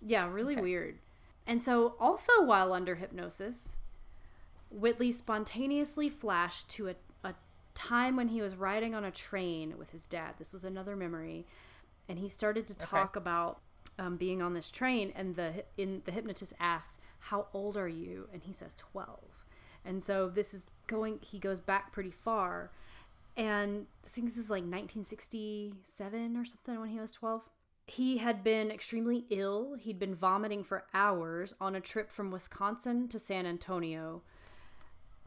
[0.01, 0.61] Yeah, really Okay.
[0.61, 0.99] weird.
[1.45, 3.77] And so also while under hypnosis,
[4.69, 6.95] Whitley spontaneously flashed to a, a
[7.73, 10.35] time when he was riding on a train with his dad.
[10.37, 11.45] This was another memory.
[12.07, 13.59] And he started to talk about
[13.97, 18.27] um, being on this train and the in the hypnotist asks how old are you
[18.33, 19.45] and he says 12
[19.85, 22.71] and so this is going he goes back pretty far
[23.37, 27.43] and i think this is like 1967 or something when he was 12
[27.85, 29.75] he had been extremely ill.
[29.79, 34.21] He'd been vomiting for hours on a trip from Wisconsin to San Antonio.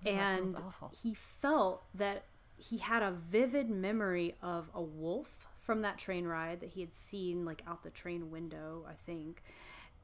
[0.03, 0.63] that and
[1.03, 2.25] he felt that
[2.57, 6.95] he had a vivid memory of a wolf from that train ride that he had
[6.95, 9.43] seen like out the train window, I think.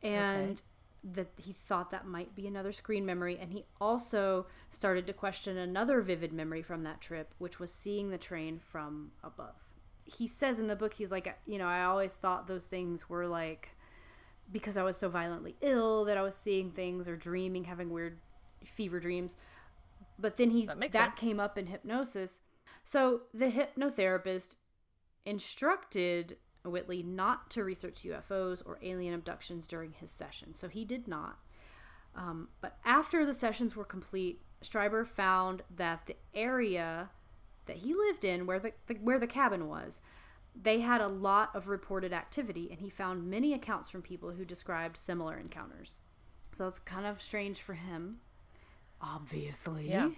[0.02, 0.60] And
[1.04, 5.56] that he thought that might be another screen memory and he also started to question
[5.56, 9.56] another vivid memory from that trip, which was seeing the train from above.
[10.04, 13.26] He says in the book he's like, you know, I always thought those things were
[13.26, 13.70] like
[14.50, 18.18] because I was so violently ill that I was seeing things or dreaming, having weird
[18.62, 19.34] fever dreams.
[20.22, 22.40] But then he That that, came up in hypnosis.
[22.84, 24.56] So the hypnotherapist
[25.26, 30.54] instructed Whitley not to research UFOs or alien abductions during his session.
[30.54, 31.38] So he did not.
[32.14, 37.10] Um, but after the sessions were complete, Strieber found that the area
[37.66, 40.00] that he lived in, where the, the where the cabin was,
[40.54, 44.44] they had a lot of reported activity, and he found many accounts from people who
[44.44, 46.00] described similar encounters.
[46.52, 48.18] So it's kind of strange for him,
[49.02, 49.88] obviously.
[49.90, 50.10] Yeah.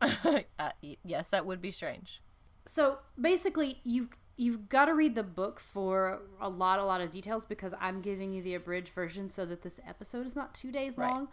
[0.00, 0.70] uh,
[1.04, 2.20] yes, that would be strange.
[2.66, 7.10] So basically, you've you've got to read the book for a lot, a lot of
[7.10, 10.70] details because I'm giving you the abridged version so that this episode is not two
[10.70, 11.10] days Right.
[11.10, 11.28] long.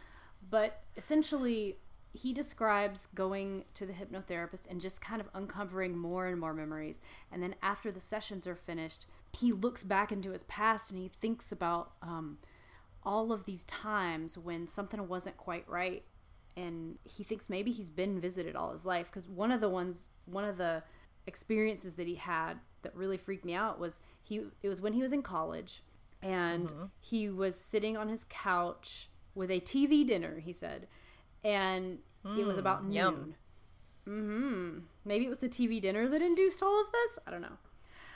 [0.50, 1.80] But essentially,
[2.14, 7.02] he describes going to the hypnotherapist and just kind of uncovering more and more memories.
[7.32, 11.10] And then after the sessions are finished, he looks back into his past and he
[11.20, 12.38] thinks about um,
[13.04, 16.04] all of these times when something wasn't quite right
[16.56, 20.10] and he thinks maybe he's been visited all his life because one of the ones
[20.26, 20.84] one of the
[21.26, 25.02] experiences that he had that really freaked me out was he it was when he
[25.02, 25.82] was in college
[26.22, 30.88] and he was sitting on his couch with a TV dinner he said
[31.44, 32.00] and
[32.38, 33.36] it was about yum.
[34.06, 37.42] noon mm-hmm maybe it was the TV dinner that induced all of this I don't
[37.42, 37.58] know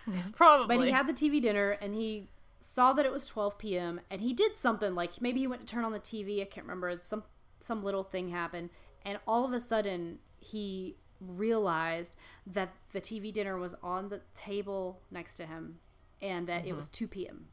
[0.36, 0.78] Probably.
[0.78, 4.02] but he had the TV dinner and he saw that it was 12 p.m.
[4.10, 6.42] and he did something like maybe he went to turn on the TV.
[6.42, 6.90] I can't remember.
[6.90, 7.24] It's some
[7.60, 8.70] some little thing happened
[9.06, 12.16] and all of a sudden he realized
[12.46, 15.80] that the TV dinner was on the table next to him
[16.22, 17.06] and that it was mm-hmm.
[17.06, 17.48] 2 p.m.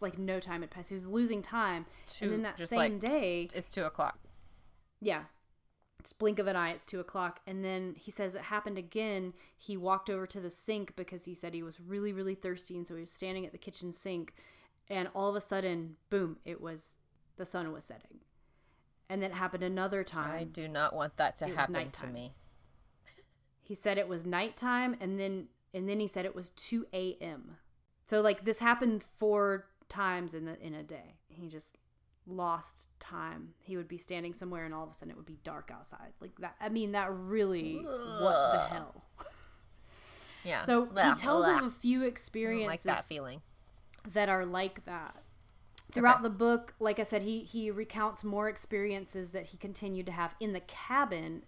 [0.00, 0.90] Like no time had passed.
[0.90, 1.86] He was losing time.
[2.06, 4.18] Two- and then that same like- day, it's two o'clock.
[5.00, 5.24] yeah.
[6.02, 7.38] Just blink of an eye, it's two o'clock.
[7.46, 9.34] And then he says it happened again.
[9.56, 12.76] He walked over to the sink because he said he was really, really thirsty.
[12.76, 14.34] And so he was standing at the kitchen sink.
[14.90, 16.96] And all of a sudden, boom, it was
[17.36, 18.18] the sun was setting.
[19.08, 20.30] And then it happened another time.
[20.38, 22.32] I do not want that to It happen to me.
[23.60, 24.96] He said it was nighttime.
[25.00, 27.56] And then, and then he said it was 2 a.m.
[28.08, 31.16] So like this happened four times in the, in a day.
[31.28, 31.76] He just
[32.26, 33.50] lost time.
[33.60, 36.12] He would be standing somewhere and all of a sudden it would be dark outside.
[36.20, 36.54] Like that.
[36.60, 39.04] I mean, that really, what the hell?
[40.44, 40.62] Yeah.
[40.62, 41.58] So Blah, he tells blah.
[41.58, 43.42] of a few I don't like experiences that feeling.
[44.12, 45.16] that are like that.
[45.92, 46.22] Throughout Okay.
[46.24, 50.34] the book, like I said, he he recounts more experiences that he continued to have
[50.40, 51.44] in the cabin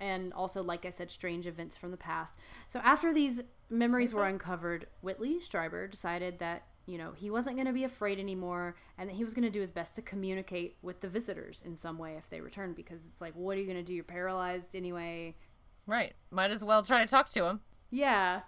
[0.00, 2.36] and also like I said strange events from the past.
[2.68, 7.66] So after these memories were uncovered, Whitley Strieber decided that, you know, he wasn't going
[7.68, 10.76] to be afraid anymore and that he was going to do his best to communicate
[10.82, 13.66] with the visitors in some way if they returned because it's like what are you
[13.66, 13.94] going to do?
[13.94, 15.36] You're paralyzed anyway.
[15.86, 16.14] Right.
[16.30, 17.60] Might as well try to talk to him.
[17.90, 18.40] Yeah.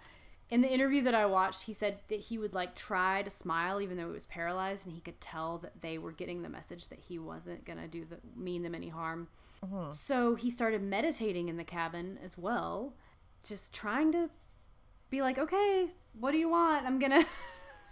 [0.49, 3.81] In the interview that I watched, he said that he would like try to smile
[3.81, 6.87] even though he was paralyzed and he could tell that they were getting the message
[6.87, 9.27] that he wasn't going to do the mean them any harm.
[9.91, 12.93] So he started meditating in the cabin as well,
[13.43, 14.29] just trying to
[15.09, 16.85] be like, "Okay, what do you want?
[16.85, 17.25] I'm to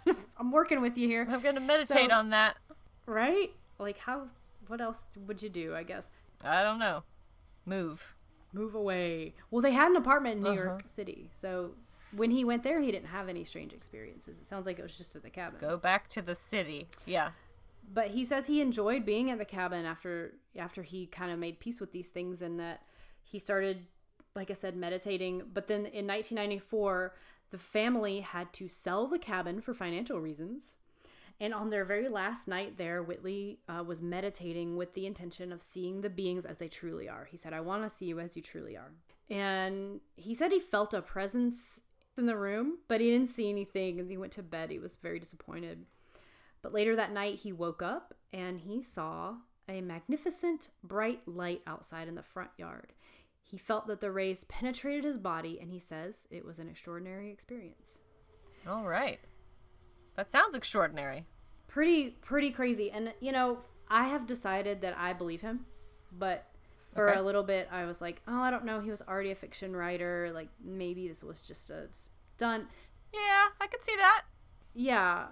[0.38, 2.56] I'm working with you here." I'm gonna meditate So- on that.
[3.04, 3.52] Right?
[3.78, 4.28] Like how
[4.68, 6.08] what else would you do, I guess?
[6.42, 7.02] I don't know.
[7.66, 8.14] Move.
[8.52, 9.34] Move away.
[9.50, 10.62] Well, they had an apartment in New Uh-huh.
[10.62, 11.30] York City.
[11.34, 11.72] So
[12.16, 14.38] when he went there, he didn't have any strange experiences.
[14.38, 15.60] It sounds like it was just at the cabin.
[15.60, 16.88] Go back to the city.
[17.04, 17.30] Yeah.
[17.92, 21.60] But he says he enjoyed being at the cabin after after he kind of made
[21.60, 22.82] peace with these things and that
[23.22, 23.86] he started
[24.34, 27.14] like I said meditating, but then in 1994
[27.50, 30.76] the family had to sell the cabin for financial reasons.
[31.38, 35.62] And on their very last night there, Whitley uh, was meditating with the intention of
[35.62, 37.28] seeing the beings as they truly are.
[37.30, 38.92] He said, I want to see you as you truly are.
[39.28, 41.82] And he said he felt a presence
[42.18, 44.00] in the room, but he didn't see anything.
[44.00, 44.70] And he went to bed.
[44.70, 45.84] He was very disappointed.
[46.62, 49.36] But later that night, he woke up and he saw
[49.68, 52.92] a magnificent bright light outside in the front yard.
[53.42, 57.30] He felt that the rays penetrated his body, and he says it was an extraordinary
[57.30, 58.00] experience.
[58.66, 59.20] All right.
[60.16, 61.26] That sounds extraordinary.
[61.68, 62.90] Pretty, pretty crazy.
[62.90, 65.66] And, you know, I have decided that I believe him,
[66.10, 66.46] but
[66.96, 67.18] for Okay.
[67.18, 68.80] a little bit, I was like, oh, I don't know.
[68.80, 70.30] He was already a fiction writer.
[70.34, 72.64] Like, maybe this was just a stunt.
[73.14, 74.24] Yeah, I could see that.
[74.74, 75.26] yeah,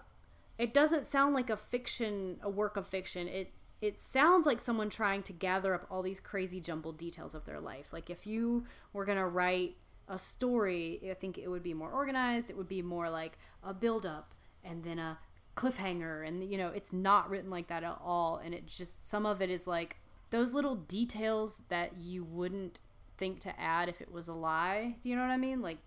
[0.59, 3.27] it doesn't sound like a fiction, a work of fiction.
[3.29, 7.45] It it sounds like someone trying to gather up all these crazy jumbled details of
[7.45, 7.93] their life.
[7.93, 9.77] Like if you were gonna write
[10.09, 12.49] a story, I think it would be more organized.
[12.51, 15.19] It would be more like a build up and then a
[15.57, 18.37] cliffhanger, and you know, it's not written like that at all.
[18.43, 19.97] And it just some of it is like
[20.35, 22.81] those little details that you wouldn't
[23.17, 24.97] think to add if it was a lie.
[25.01, 25.63] Do you know what I mean?
[25.63, 25.79] Like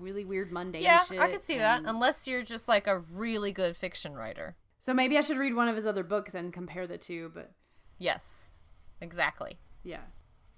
[0.00, 1.20] really weird mundane Yeah, shit.
[1.20, 1.82] I could see that.
[1.86, 4.56] Unless you're just like a really good fiction writer.
[4.80, 7.52] So maybe I should read one of his other books and compare the two, but
[7.98, 8.50] Yes,
[9.00, 9.60] exactly.
[9.84, 10.02] yeah.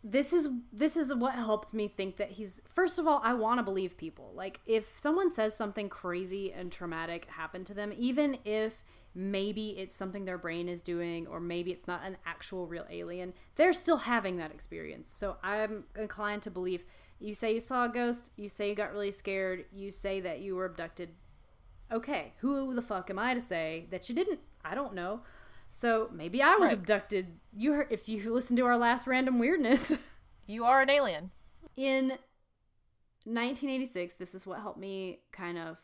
[0.02, 3.58] This is this is what helped me think that he's first of all, I want
[3.58, 4.32] to believe people.
[4.34, 8.82] Like if someone says something crazy and traumatic happened to them, even if
[9.14, 13.34] maybe it's something their brain is doing or maybe it's not an actual real alien,
[13.56, 15.10] they're still having that experience.
[15.10, 16.84] So I'm inclined to believe
[17.18, 20.40] you say you saw a ghost, you say you got really scared, you say that
[20.40, 21.10] you were abducted,
[21.92, 24.40] okay, who the fuck am I to say that you didn't?
[24.64, 25.22] I don't know.
[25.70, 26.78] So maybe I was Right.
[26.78, 27.38] abducted.
[27.52, 29.98] You heard, if you listen to our last random weirdness
[30.46, 31.30] You are an alien.
[31.76, 32.18] in
[33.24, 35.78] 1986, this is what helped me kind of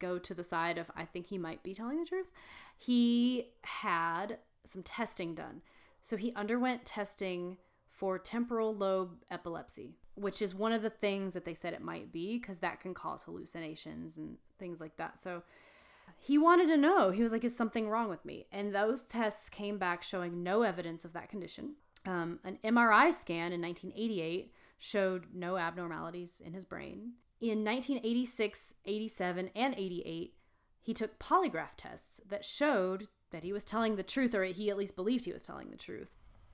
[0.00, 2.32] go to the side of I think he might be telling the truth.
[2.76, 5.62] He had some testing done.
[6.02, 7.58] So he underwent testing
[7.88, 12.10] for temporal lobe epilepsy, which is one of the things that they said it might
[12.10, 15.18] be because that can cause hallucinations and things like that.
[15.18, 15.42] So
[16.18, 17.10] he wanted to know.
[17.10, 20.62] He was like, "Is something wrong with me?" And those tests came back showing no
[20.62, 21.76] evidence of that condition.
[22.06, 27.12] Um, an MRI scan in 1988 showed no abnormalities in his brain.
[27.40, 30.34] In 1986, 87, and 88,
[30.82, 34.76] he took polygraph tests that showed that he was telling the truth, or he at
[34.76, 36.10] least believed he was telling the truth.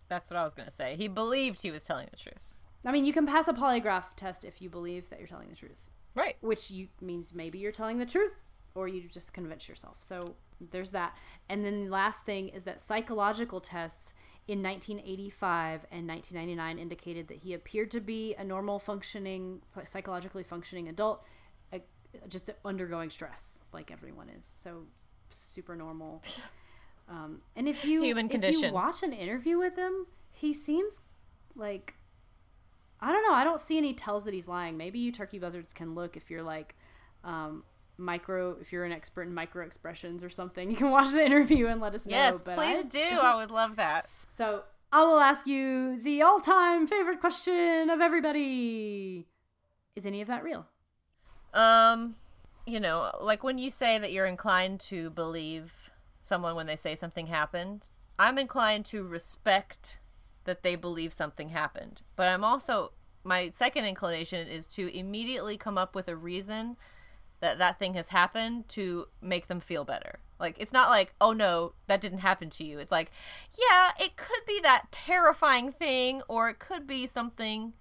[0.09, 0.95] That's what I was going to say.
[0.97, 2.39] He believed he was telling the truth.
[2.85, 5.57] I mean, you can pass a polygraph test if you believe that you're telling the
[5.57, 5.91] truth.
[6.15, 6.37] Right.
[6.41, 8.43] which you means maybe you're telling the truth
[8.75, 9.97] or you just convince yourself.
[9.99, 11.15] So there's that.
[11.49, 14.15] And then the last thing is that psychological tests
[14.49, 20.89] in 1985 and 1999 indicated that he appeared to be a normal functioning psychologically functioning
[20.89, 21.25] adult
[22.29, 24.51] just undergoing stress like everyone is.
[24.59, 24.85] So
[25.31, 26.23] super normal.
[27.09, 31.03] Um, and if you Human if you watch an interview with him, he seems
[31.55, 31.95] like
[33.01, 33.33] I don't know.
[33.33, 34.77] I don't see any tells that he's lying.
[34.77, 36.75] Maybe you turkey buzzards can look if you're like
[37.23, 37.63] um,
[37.99, 40.71] micro, if you're an expert in micro expressions or something.
[40.77, 42.17] You can watch the interview and let us know.
[42.17, 43.19] Yes, but please I do.
[43.21, 44.07] I would love that.
[44.31, 49.27] So I will ask you the all-time favorite question of everybody:
[49.95, 50.67] Is any of that real?
[51.55, 52.17] Um,
[52.67, 56.95] you know, like when you say that you're inclined to believe someone when they say
[56.95, 60.01] something happened, I'm inclined to respect
[60.45, 62.03] that they believe something happened.
[62.17, 62.93] But I'm also
[63.27, 66.77] my second inclination is to immediately come up with a reason
[67.41, 70.21] that that thing has happened to make them feel better.
[70.39, 73.11] Like it's not like, "Oh no, that didn't happen to you." It's like,
[73.59, 77.73] "Yeah, it could be that terrifying thing or it could be something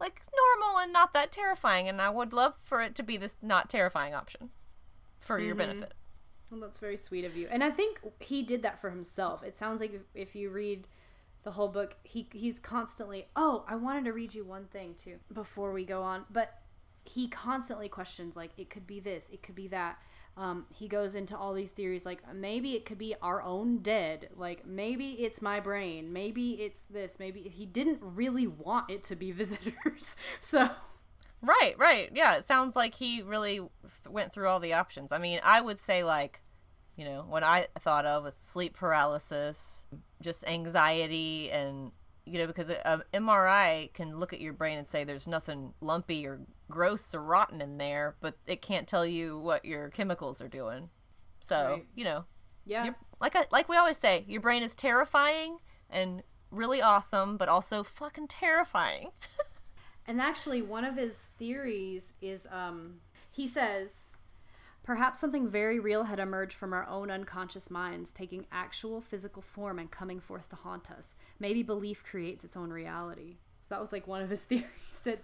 [0.00, 3.36] like normal and not that terrifying and I would love for it to be this
[3.42, 4.50] not terrifying option
[5.18, 5.58] for your mm-hmm.
[5.58, 5.94] benefit.
[6.50, 7.46] Well, that's very sweet of you.
[7.50, 9.42] And I think he did that for himself.
[9.42, 10.88] It sounds like if, if you read
[11.42, 15.18] the whole book, he he's constantly, "Oh, I wanted to read you one thing too
[15.32, 16.54] before we go on." But
[17.08, 19.98] he constantly questions like it could be this, it could be that.
[20.36, 24.28] Um, he goes into all these theories like maybe it could be our own dead,
[24.36, 29.16] like maybe it's my brain, maybe it's this, maybe he didn't really want it to
[29.16, 30.14] be visitors.
[30.40, 30.70] so
[31.40, 32.10] Right, right.
[32.14, 33.70] Yeah, it sounds like he really th-
[34.08, 35.12] went through all the options.
[35.12, 36.42] I mean, I would say like,
[36.96, 39.86] you know, what I thought of was sleep paralysis,
[40.20, 41.92] just anxiety and
[42.28, 45.74] you know, because a, a MRI can look at your brain and say there's nothing
[45.80, 50.40] lumpy or gross or rotten in there, but it can't tell you what your chemicals
[50.40, 50.90] are doing.
[51.40, 51.86] So, Right.
[51.94, 52.24] you know,
[52.64, 55.58] yeah, like I, like we always say, your brain is terrifying
[55.88, 59.10] and really awesome, but also fucking terrifying.
[60.06, 63.00] And actually, one of his theories is um,
[63.30, 64.10] he says,
[64.88, 69.78] perhaps something very real had emerged from our own unconscious minds, taking actual physical form
[69.78, 71.14] and coming forth to haunt us.
[71.38, 73.36] Maybe belief creates its own reality.
[73.60, 75.22] So that was like one of his theories that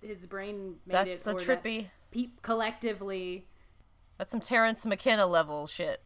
[0.00, 1.30] his brain made That's it.
[1.30, 1.88] a or that trippy.
[2.12, 3.46] Pe- collectively.
[4.16, 6.00] That's some Terence McKenna level shit.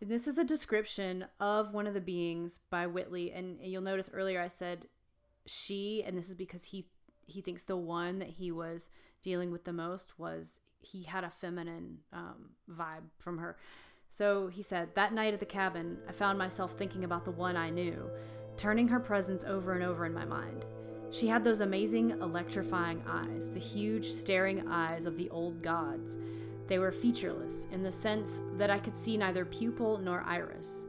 [0.00, 4.08] And This is a description of one of the beings by Whitley, and you'll notice
[4.10, 4.86] earlier I said
[5.44, 6.86] she, and this is because he
[7.26, 8.88] he thinks the one that he was
[9.20, 13.56] dealing with the most was he had a feminine um, vibe from her.
[14.08, 17.56] So he said, That night at the cabin, I found myself thinking about the one
[17.56, 18.10] I knew,
[18.56, 20.64] turning her presence over and over in my mind.
[21.10, 26.16] She had those amazing, electrifying eyes, the huge, staring eyes of the old gods.
[26.66, 30.84] They were featureless in the sense that I could see neither pupil nor iris.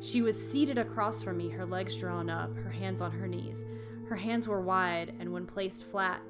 [0.00, 3.64] She was seated across from me, her legs drawn up, her hands on her knees.
[4.08, 6.20] Her hands were wide and, when placed flat,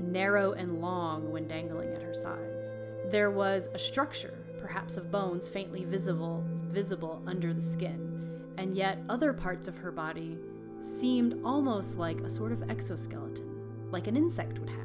[0.00, 2.74] narrow and long when dangling at her sides.
[3.10, 9.02] There was a structure, perhaps of bones, faintly visible, visible under the skin, and yet
[9.08, 10.38] other parts of her body
[10.80, 14.78] seemed almost like a sort of exoskeleton, like an insect would have.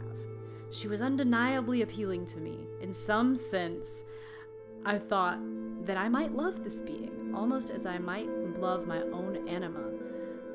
[0.72, 2.59] She was undeniably appealing to me.
[2.82, 4.03] In some sense,
[4.86, 5.39] I thought
[5.86, 9.91] that I might love this being, almost as I might love my own anima.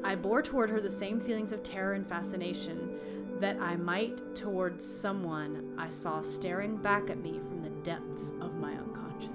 [0.03, 2.99] I bore toward her the same feelings of terror and fascination
[3.41, 8.57] that I might towards someone I saw staring back at me from the depths of
[8.57, 9.31] my unconscious.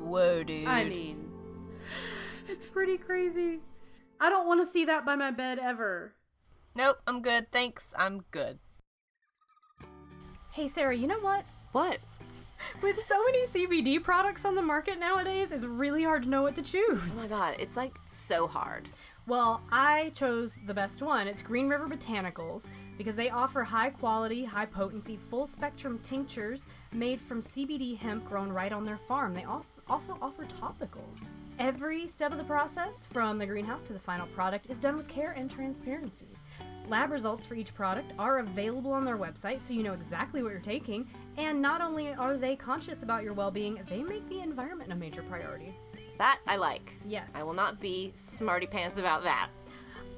[0.00, 0.66] Whoa, dude.
[0.66, 1.30] I mean,
[2.48, 3.60] it's pretty crazy.
[4.20, 6.14] I don't want to see that by my bed ever.
[6.74, 7.50] Nope, I'm good.
[7.50, 7.92] Thanks.
[7.96, 8.58] I'm good.
[10.52, 11.44] Hey, Sarah, you know what?
[11.72, 11.98] What?
[12.82, 16.54] With so many CBD products on the market nowadays, it's really hard to know what
[16.56, 17.16] to choose.
[17.18, 18.88] Oh my god, it's like so hard.
[19.30, 21.28] Well, I chose the best one.
[21.28, 22.66] It's Green River Botanicals
[22.98, 28.50] because they offer high quality, high potency, full spectrum tinctures made from CBD hemp grown
[28.50, 29.32] right on their farm.
[29.32, 31.28] They also offer topicals.
[31.60, 35.06] Every step of the process, from the greenhouse to the final product, is done with
[35.06, 36.26] care and transparency.
[36.88, 40.50] Lab results for each product are available on their website so you know exactly what
[40.50, 41.08] you're taking.
[41.36, 44.96] And not only are they conscious about your well being, they make the environment a
[44.96, 45.72] major priority.
[46.20, 46.92] That I like.
[47.08, 47.30] Yes.
[47.34, 49.48] I will not be smarty pants about that.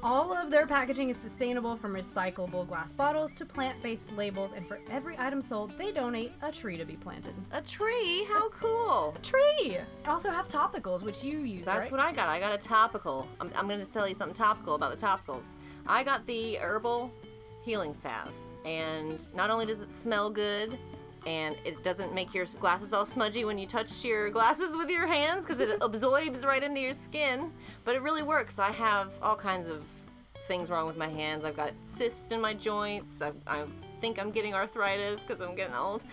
[0.02, 4.66] All of their packaging is sustainable from recyclable glass bottles to plant based labels, and
[4.66, 7.34] for every item sold, they donate a tree to be planted.
[7.52, 8.26] A tree?
[8.28, 9.14] How cool.
[9.22, 9.78] Tree!
[9.78, 11.92] They also have topicals, which you use, That's right?
[11.92, 12.28] what I got.
[12.28, 13.28] I got a topical.
[13.40, 15.44] I'm, I'm going to tell you something topical about the topicals.
[15.86, 17.12] I got the herbal
[17.64, 18.32] healing salve,
[18.64, 20.76] and not only does it smell good,
[21.26, 25.06] and it doesn't make your glasses all smudgy when you touch your glasses with your
[25.06, 27.52] hands because it absorbs right into your skin,
[27.84, 28.58] but it really works.
[28.58, 29.84] I have all kinds of
[30.46, 31.44] things wrong with my hands.
[31.44, 33.22] I've got cysts in my joints.
[33.22, 33.64] I, I
[34.00, 36.04] think I'm getting arthritis because I'm getting old.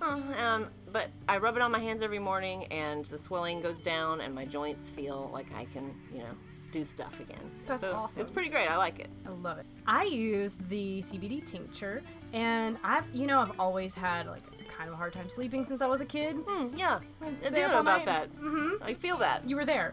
[0.00, 3.80] Oh, um, but I rub it on my hands every morning, and the swelling goes
[3.80, 6.34] down, and my joints feel like I can, you know,
[6.70, 7.50] do stuff again.
[7.66, 8.20] That's so awesome.
[8.20, 8.68] It's pretty great.
[8.68, 9.10] I like it.
[9.26, 9.66] I love it.
[9.86, 12.02] I use the CBD tincture,
[12.32, 14.44] and I've, you know, I've always had like
[14.80, 16.36] kind of a hard time sleeping since I was a kid.
[16.48, 18.30] Hmm, yeah, I stay do know about night.
[18.40, 18.78] that.
[18.82, 19.46] I feel that.
[19.46, 19.92] You were there.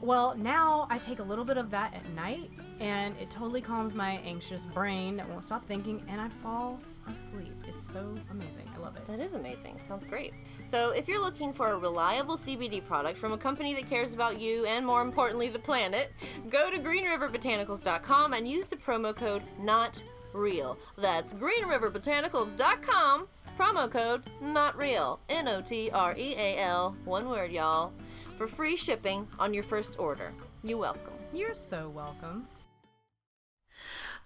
[0.00, 2.50] Well, now I take a little bit of that at night,
[2.80, 7.54] and it totally calms my anxious brain that won't stop thinking, and I fall asleep.
[7.68, 8.68] It's so amazing.
[8.74, 9.04] I love it.
[9.06, 9.78] That is amazing.
[9.86, 10.34] Sounds great.
[10.68, 14.40] So, if you're looking for a reliable CBD product from a company that cares about
[14.40, 16.12] you and, more importantly, the planet,
[16.50, 20.02] go to greenriverbotanicals.com and use the promo code NOT
[20.34, 20.76] real.
[20.96, 23.26] That's greenriverbotanicals.com,
[23.58, 25.18] promo code NOTREAL.
[25.28, 27.92] N O T R E A L, one word, y'all,
[28.36, 30.32] for free shipping on your first order.
[30.62, 31.14] You're welcome.
[31.32, 32.46] You're so welcome.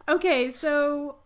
[0.06, 1.16] Okay, so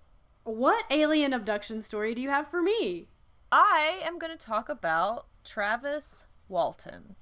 [0.44, 3.09] what alien abduction story do you have for me?
[3.50, 7.16] I am going to talk about Travis Walton,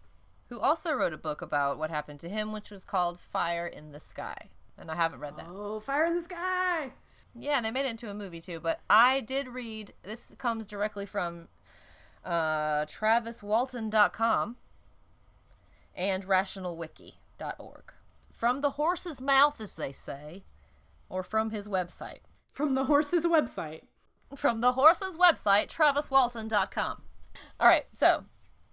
[0.49, 3.93] who also wrote a book about what happened to him, which was called Fire in
[3.93, 4.51] the Sky.
[4.77, 5.47] And I haven't read that.
[5.49, 6.91] Oh, fire in the sky!
[7.39, 8.61] Yeah, and they made it into a movie too.
[8.61, 9.93] But I did read.
[10.03, 11.49] This comes directly from
[12.25, 14.57] uh, TravisWalton.com
[15.95, 17.93] and RationalWiki.org.
[18.33, 20.45] From the horse's mouth, as they say,
[21.09, 22.21] or from his website.
[22.53, 23.83] From the horse's website.
[24.37, 27.03] From the horse's website, TravisWalton.com.
[27.61, 28.25] All right, so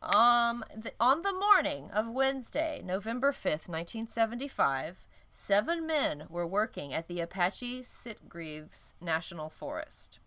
[0.01, 7.07] um, the, on the morning of Wednesday, November 5th, 1975, seven men were working at
[7.07, 10.19] the Apache Sitgreaves National Forest.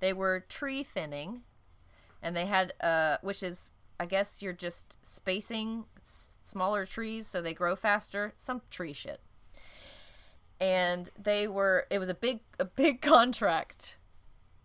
[0.00, 1.42] They were tree thinning,
[2.22, 3.70] and they had, uh, which is,
[4.00, 8.34] I guess you're just spacing smaller trees so they grow faster.
[8.36, 9.20] Some tree shit.
[10.60, 13.98] And they were, it was a big, a big contract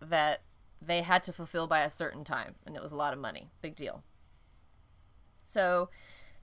[0.00, 0.42] that
[0.82, 3.50] they had to fulfill by a certain time, and it was a lot of money.
[3.60, 4.02] Big deal.
[5.44, 5.90] So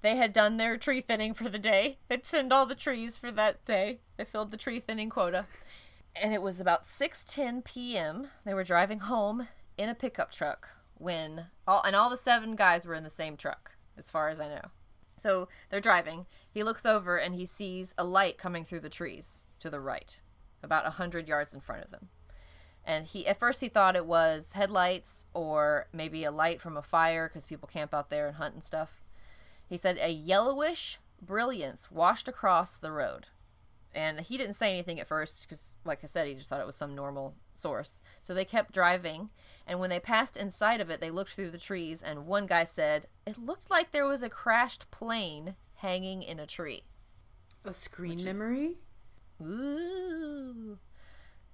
[0.01, 1.97] they had done their tree thinning for the day.
[2.07, 3.99] They'd thinned all the trees for that day.
[4.17, 5.45] They filled the tree thinning quota.
[6.15, 8.29] And it was about 6:10 p.m.
[8.45, 12.85] They were driving home in a pickup truck when all and all the seven guys
[12.85, 14.71] were in the same truck, as far as I know.
[15.17, 16.25] So they're driving.
[16.49, 20.19] He looks over and he sees a light coming through the trees to the right,
[20.63, 22.09] about a hundred yards in front of them.
[22.85, 26.81] And he at first he thought it was headlights or maybe a light from a
[26.81, 29.01] fire because people camp out there and hunt and stuff.
[29.67, 33.27] He said a yellowish brilliance washed across the road.
[33.93, 36.67] And he didn't say anything at first because, like I said, he just thought it
[36.67, 38.01] was some normal source.
[38.21, 39.29] So they kept driving,
[39.65, 42.63] and when they passed inside of it, they looked through the trees, and one guy
[42.63, 46.83] said, It looked like there was a crashed plane hanging in a tree.
[47.65, 48.77] A screen is- memory?
[49.41, 50.77] Ooh.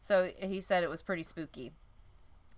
[0.01, 1.71] So he said it was pretty spooky.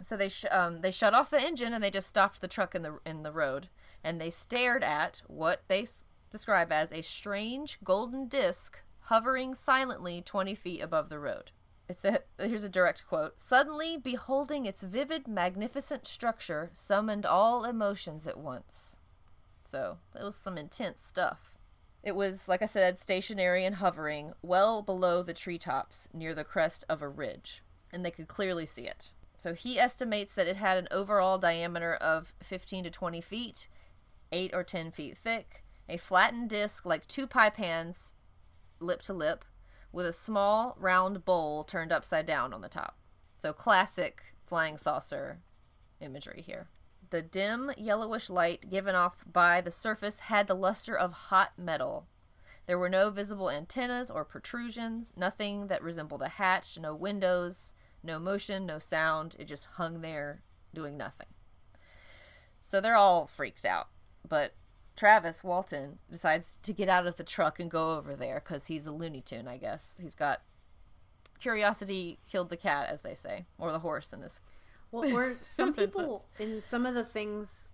[0.04, 2.76] So they sh- um, they shut off the engine and they just stopped the truck
[2.76, 3.70] in the in the road
[4.06, 10.22] and they stared at what they s- describe as a strange golden disc hovering silently
[10.22, 11.52] 20 feet above the road.
[11.90, 13.40] It said, here's a direct quote.
[13.40, 18.98] Suddenly, beholding its vivid, magnificent structure, summoned all emotions at once.
[19.64, 21.58] So, it was some intense stuff.
[22.04, 26.84] It was, like I said, stationary and hovering well below the treetops near the crest
[26.88, 29.12] of a ridge, and they could clearly see it.
[29.38, 33.68] So he estimates that it had an overall diameter of 15 to 20 feet,
[34.36, 38.14] 8 or 10 feet thick, a flattened disc like two pie pans,
[38.82, 39.46] lip to lip,
[39.94, 42.98] with a small round bowl turned upside down on the top.
[43.42, 45.40] So classic flying saucer
[46.02, 46.68] imagery here.
[47.12, 52.08] The dim yellowish light given off by the surface had the luster of hot metal.
[52.68, 57.74] There were no visible antennas or protrusions, nothing that resembled a hatch, no windows,
[58.04, 59.36] no motion, no sound.
[59.40, 60.42] It just hung there
[60.74, 61.28] doing nothing.
[62.66, 63.88] So they're all freaked out.
[64.28, 64.54] But
[64.96, 68.86] Travis Walton decides to get out of the truck and go over there because he's
[68.86, 69.98] a Looney Tune, I guess.
[70.02, 70.42] He's got
[71.40, 74.42] curiosity killed the cat, as they say, or the horse in this
[74.92, 77.70] Well, or some people in some of the things,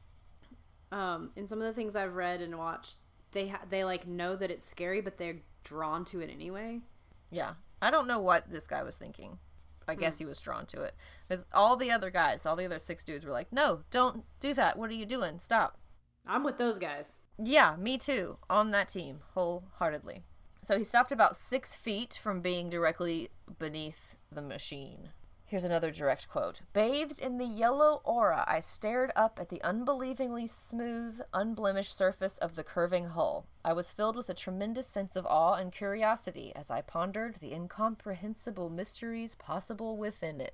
[0.92, 4.36] um, in some of the things I've read and watched, they ha- they like know
[4.36, 6.82] that it's scary, but they're drawn to it anyway.
[7.30, 7.54] Yeah.
[7.82, 9.40] I don't know what this guy was thinking.
[9.88, 10.94] I guess he was drawn to it.
[11.28, 14.54] Because all the other guys, all the other six dudes were like, no, don't do
[14.54, 14.78] that.
[14.78, 15.40] What are you doing?
[15.40, 15.78] Stop.
[16.26, 17.16] I'm with those guys.
[17.38, 18.38] Yeah, me too.
[18.50, 20.24] On that team, wholeheartedly.
[20.62, 25.10] So he stopped about six feet from being directly beneath the machine.
[25.52, 30.48] Here's another direct quote Bathed in the yellow aura, I stared up at the unbelievingly
[30.48, 33.48] smooth, unblemished surface of the curving hull.
[33.66, 37.52] I was filled with a tremendous sense of awe and curiosity as I pondered the
[37.52, 40.54] incomprehensible mysteries possible within it.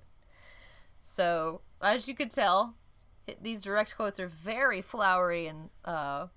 [0.99, 2.73] So, as you could tell,
[3.27, 6.27] it- these direct quotes are very flowery and uh,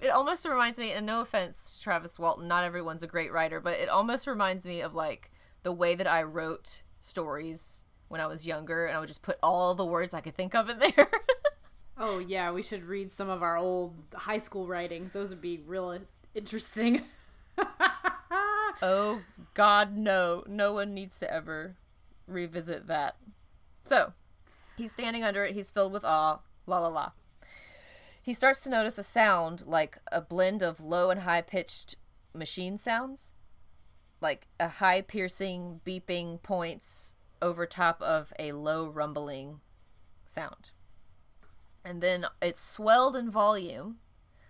[0.00, 3.60] it almost reminds me, and no offense, to Travis Walton, not everyone's a great writer,
[3.60, 5.30] but it almost reminds me of like
[5.62, 9.38] the way that I wrote stories when I was younger, and I would just put
[9.42, 11.10] all the words I could think of in there.
[11.98, 15.12] Oh yeah, we should read some of our old high school writings.
[15.14, 15.98] Those would be real
[16.34, 17.02] interesting.
[18.82, 19.22] oh,
[19.54, 20.44] God, no.
[20.46, 21.76] No one needs to ever
[22.26, 23.16] revisit that.
[23.84, 24.12] So,
[24.76, 27.12] he's standing under it, he's filled with awe, la la la.
[28.22, 31.96] He starts to notice a sound like a blend of low and high pitched
[32.34, 33.34] machine sounds,
[34.20, 39.60] like a high piercing beeping points over top of a low rumbling
[40.24, 40.70] sound.
[41.84, 43.98] And then it swelled in volume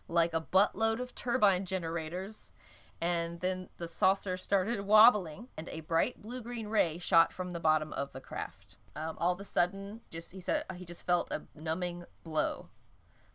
[0.08, 2.52] like a buttload of turbine generators.
[2.98, 7.60] And then the saucer started wobbling and a bright blue green ray shot from the
[7.60, 11.30] bottom of the craft um, all of a sudden just he said he just felt
[11.30, 12.68] a numbing blow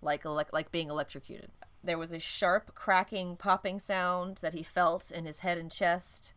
[0.02, 1.52] like elec- like being electrocuted.
[1.84, 6.34] There was a sharp cracking popping sound that he felt in his head and chest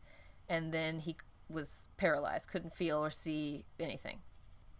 [0.48, 1.16] and then he
[1.48, 4.20] was paralyzed couldn't feel or see anything.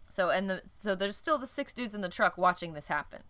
[0.09, 3.23] So and the, so there's still the six dudes in the truck watching this happen.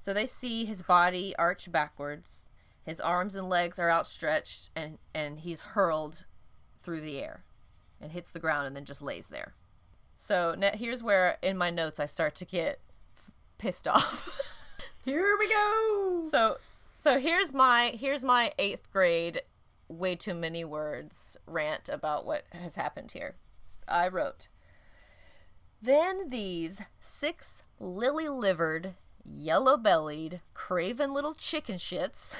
[0.00, 2.50] So they see his body arch backwards
[2.82, 6.24] his arms and legs are outstretched and and he's hurled
[6.82, 7.44] through the air
[8.00, 9.54] and hits the ground and then just lays there
[10.22, 12.78] so now here's where in my notes i start to get
[13.58, 14.38] pissed off
[15.04, 16.26] Here we go.
[16.30, 16.58] so
[16.94, 19.40] so here's my here's my eighth grade
[19.88, 23.36] way too many words rant about what has happened here
[23.88, 24.48] i wrote
[25.80, 32.36] then these six lily livered yellow bellied craven little chicken shits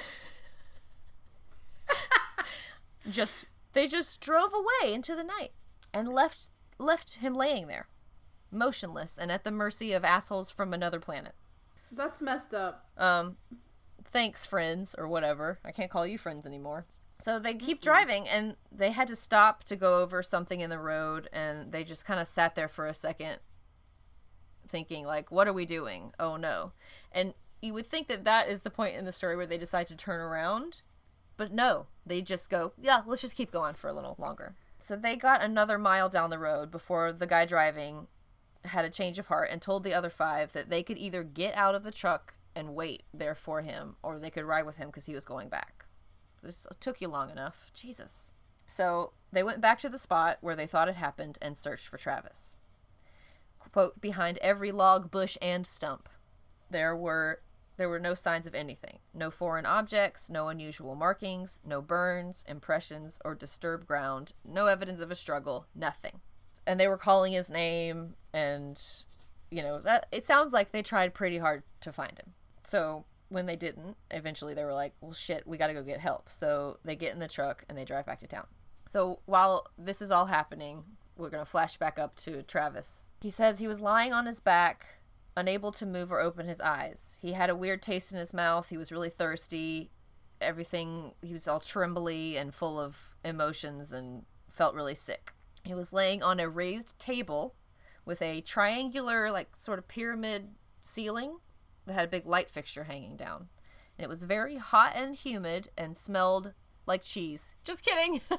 [3.09, 5.51] just they just drove away into the night
[5.91, 6.47] and left
[6.81, 7.87] left him laying there
[8.51, 11.33] motionless and at the mercy of assholes from another planet.
[11.91, 12.89] That's messed up.
[12.97, 13.37] um
[14.11, 15.59] thanks friends or whatever.
[15.63, 16.85] I can't call you friends anymore.
[17.21, 20.79] So they keep driving and they had to stop to go over something in the
[20.79, 23.39] road and they just kind of sat there for a second
[24.67, 26.11] thinking like what are we doing?
[26.19, 26.73] Oh no.
[27.11, 29.87] And you would think that that is the point in the story where they decide
[29.87, 30.81] to turn around
[31.37, 34.95] but no they just go yeah let's just keep going for a little longer so
[34.95, 38.07] they got another mile down the road before the guy driving
[38.65, 41.55] had a change of heart and told the other five that they could either get
[41.55, 44.87] out of the truck and wait there for him or they could ride with him
[44.89, 45.85] because he was going back.
[46.43, 47.71] This took you long enough.
[47.73, 48.31] Jesus.
[48.67, 51.97] So they went back to the spot where they thought it happened and searched for
[51.97, 52.55] Travis.
[53.71, 56.09] Quote, behind every log, bush, and stump,
[56.69, 57.41] there were
[57.81, 58.99] there were no signs of anything.
[59.13, 65.11] No foreign objects, no unusual markings, no burns, impressions, or disturbed ground, no evidence of
[65.11, 66.21] a struggle, nothing.
[66.65, 68.79] And they were calling his name and
[69.51, 72.33] you know, that it sounds like they tried pretty hard to find him.
[72.63, 75.99] So when they didn't, eventually they were like, "Well, shit, we got to go get
[75.99, 78.47] help." So they get in the truck and they drive back to town.
[78.87, 80.83] So while this is all happening,
[81.17, 83.09] we're gonna flash back up to Travis.
[83.21, 84.85] He says he was lying on his back,
[85.35, 87.17] unable to move or open his eyes.
[87.21, 88.69] He had a weird taste in his mouth.
[88.69, 89.91] He was really thirsty.
[90.39, 95.33] Everything he was all trembly and full of emotions and felt really sick.
[95.63, 97.55] He was laying on a raised table
[98.05, 100.49] with a triangular, like sort of pyramid
[100.81, 101.37] ceiling
[101.85, 103.47] that had a big light fixture hanging down.
[103.97, 106.53] And it was very hot and humid and smelled
[106.87, 107.55] like cheese.
[107.63, 108.21] Just kidding.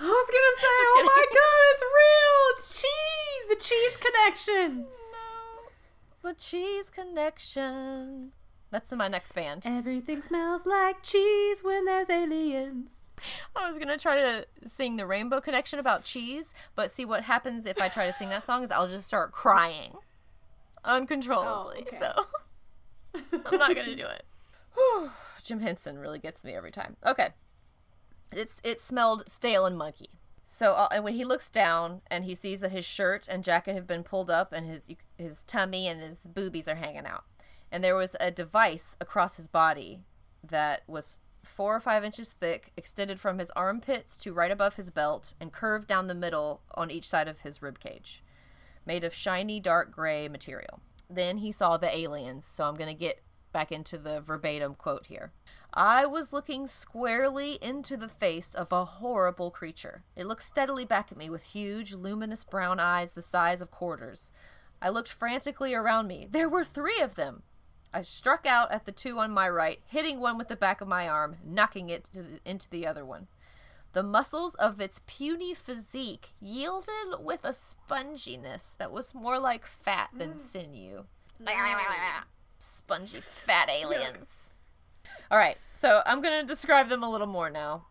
[0.00, 2.38] I was gonna say, oh my god, it's real!
[2.52, 3.48] It's cheese!
[3.48, 4.86] The cheese connection!
[6.22, 8.32] The cheese connection.
[8.70, 9.62] That's my next band.
[9.64, 13.00] Everything smells like cheese when there's aliens.
[13.56, 17.66] I was gonna try to sing the Rainbow Connection about cheese, but see what happens
[17.66, 19.94] if I try to sing that song is I'll just start crying
[20.84, 21.84] uncontrollably.
[21.86, 21.98] Oh, okay.
[21.98, 24.24] So I'm not gonna do it.
[24.74, 25.10] Whew.
[25.42, 26.96] Jim Henson really gets me every time.
[27.04, 27.28] Okay,
[28.32, 30.10] it's it smelled stale and munky.
[30.50, 33.74] So uh, and when he looks down and he sees that his shirt and jacket
[33.74, 34.88] have been pulled up and his
[35.18, 37.24] his tummy and his boobies are hanging out,
[37.70, 40.00] and there was a device across his body
[40.42, 44.90] that was four or five inches thick, extended from his armpits to right above his
[44.90, 48.24] belt, and curved down the middle on each side of his rib cage,
[48.86, 50.80] made of shiny dark gray material.
[51.10, 53.20] Then he saw the aliens, so I'm going to get
[53.52, 55.32] back into the verbatim quote here.
[55.78, 60.02] I was looking squarely into the face of a horrible creature.
[60.16, 64.32] It looked steadily back at me with huge, luminous brown eyes the size of quarters.
[64.82, 66.26] I looked frantically around me.
[66.28, 67.44] There were three of them.
[67.94, 70.88] I struck out at the two on my right, hitting one with the back of
[70.88, 73.28] my arm, knocking it the, into the other one.
[73.92, 80.10] The muscles of its puny physique yielded with a sponginess that was more like fat
[80.12, 80.40] than mm.
[80.40, 81.04] sinew.
[82.58, 84.47] Spongy fat aliens.
[85.30, 87.84] All right, so I'm going to describe them a little more now.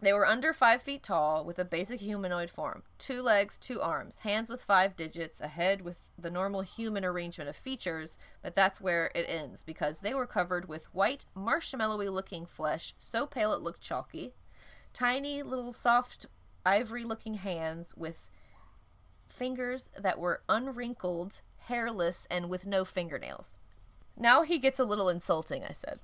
[0.00, 4.18] They were under five feet tall with a basic humanoid form two legs, two arms,
[4.18, 8.80] hands with five digits, a head with the normal human arrangement of features, but that's
[8.80, 13.62] where it ends because they were covered with white, marshmallowy looking flesh, so pale it
[13.62, 14.34] looked chalky,
[14.92, 16.26] tiny little soft
[16.66, 18.26] ivory looking hands with
[19.28, 23.54] fingers that were unwrinkled, hairless, and with no fingernails.
[24.16, 25.98] Now he gets a little insulting, I said.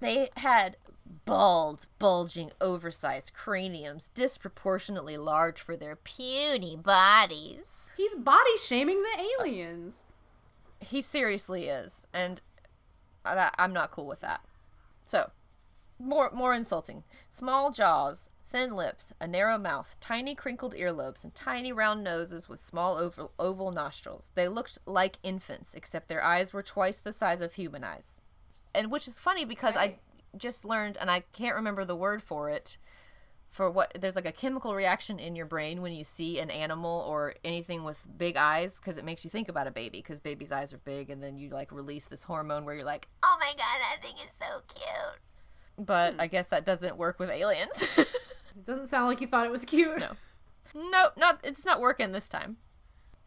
[0.00, 0.76] They had
[1.24, 7.88] bald, bulging, oversized craniums, disproportionately large for their puny bodies.
[7.96, 10.04] He's body shaming the aliens.
[10.80, 12.40] He seriously is, and
[13.24, 14.40] I, I'm not cool with that.
[15.04, 15.30] So,
[15.98, 17.04] more more insulting.
[17.30, 22.64] Small jaws, thin lips, a narrow mouth, tiny crinkled earlobes, and tiny round noses with
[22.64, 24.30] small oval, oval nostrils.
[24.34, 28.20] They looked like infants, except their eyes were twice the size of human eyes.
[28.76, 29.96] And which is funny because I
[30.36, 32.76] just learned, and I can't remember the word for it.
[33.48, 37.06] For what there's like a chemical reaction in your brain when you see an animal
[37.08, 40.52] or anything with big eyes because it makes you think about a baby because baby's
[40.52, 43.52] eyes are big and then you like release this hormone where you're like, oh my
[43.56, 45.86] god, that thing is so cute.
[45.86, 46.20] But hmm.
[46.20, 47.82] I guess that doesn't work with aliens.
[47.96, 48.08] It
[48.66, 50.00] doesn't sound like you thought it was cute.
[50.00, 50.10] No.
[50.74, 52.58] nope, not it's not working this time.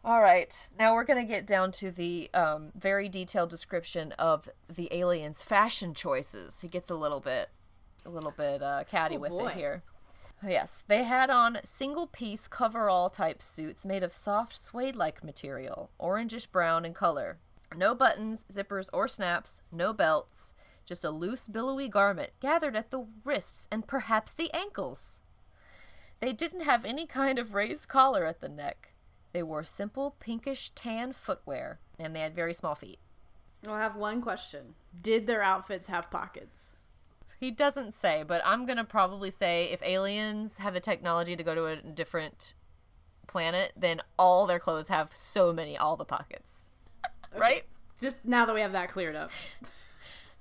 [0.02, 4.88] All right, now we're gonna get down to the um, very detailed description of the
[4.92, 6.62] aliens' fashion choices.
[6.62, 7.50] He gets a little bit,
[8.06, 9.48] a little bit uh, catty Oh, with boy.
[9.48, 9.82] it here.
[10.42, 16.86] Yes, they had on single-piece coverall type suits made of soft suede-like material, orangish brown
[16.86, 17.38] in color.
[17.76, 19.60] No buttons, zippers, or snaps.
[19.70, 20.54] No belts.
[20.86, 25.20] Just a loose, billowy garment gathered at the wrists and perhaps the ankles.
[26.20, 28.89] They didn't have any kind of raised collar at the neck.
[29.32, 32.98] They wore simple pinkish tan footwear, and they had very small feet.
[33.66, 34.74] I'll have one question.
[35.00, 36.76] Did their outfits have pockets?
[37.38, 41.54] He doesn't say, but I'm gonna probably say if aliens have the technology to go
[41.54, 42.54] to a different
[43.26, 46.66] planet, then all their clothes have so many, all the pockets.
[47.36, 47.62] Right?
[48.00, 49.30] Just now that we have that cleared up.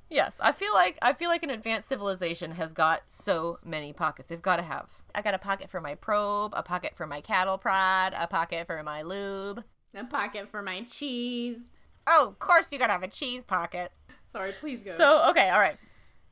[0.10, 4.28] Yes, I feel like I feel like an advanced civilization has got so many pockets.
[4.28, 4.99] They've got to have.
[5.16, 8.68] I got a pocket for my probe, a pocket for my cattle prod, a pocket
[8.68, 9.64] for my lube.
[9.96, 11.70] A pocket for my cheese.
[12.08, 13.92] Oh, of course you gotta have a cheese pocket.
[14.26, 14.92] Sorry, please go.
[14.92, 15.78] So okay, all right,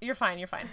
[0.01, 0.39] you're fine.
[0.39, 0.67] You're fine.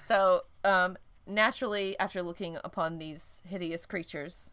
[0.00, 0.96] So um,
[1.26, 4.52] naturally, after looking upon these hideous creatures,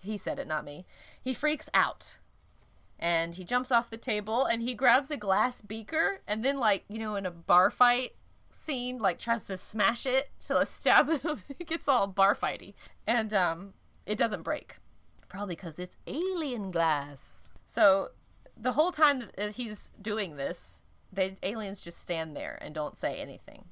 [0.00, 0.86] he said it, not me,
[1.20, 2.18] he freaks out.
[2.98, 6.84] And he jumps off the table and he grabs a glass beaker and then, like,
[6.88, 8.14] you know, in a bar fight
[8.66, 11.42] scene, like, tries to smash it to stab him.
[11.58, 12.74] it gets all bar fighty.
[13.06, 14.76] And um, it doesn't break.
[15.28, 17.48] Probably because it's alien glass.
[17.66, 18.10] So
[18.56, 23.16] the whole time that he's doing this, the aliens just stand there and don't say
[23.16, 23.66] anything.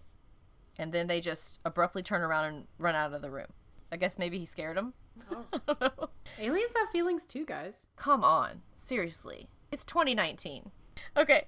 [0.79, 3.53] And then they just abruptly turn around and run out of the room.
[3.93, 4.95] I guess maybe he scared them.
[5.31, 6.09] Oh.
[6.39, 7.87] Aliens have feelings too, guys.
[7.97, 8.63] Come on.
[8.73, 9.49] Seriously.
[9.71, 10.73] It's 2019.
[11.17, 11.47] Okay.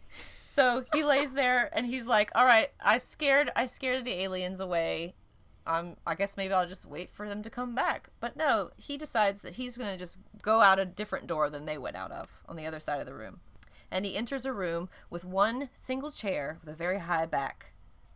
[0.57, 4.59] So he lays there and he's like, "All right, I scared I scared the aliens
[4.59, 5.15] away.
[5.67, 8.97] Um I guess maybe I'll just wait for them to come back." But no, he
[8.97, 12.11] decides that he's going to just go out a different door than they went out
[12.11, 13.41] of on the other side of the room.
[13.91, 17.73] And he enters a room with one single chair with a very high back.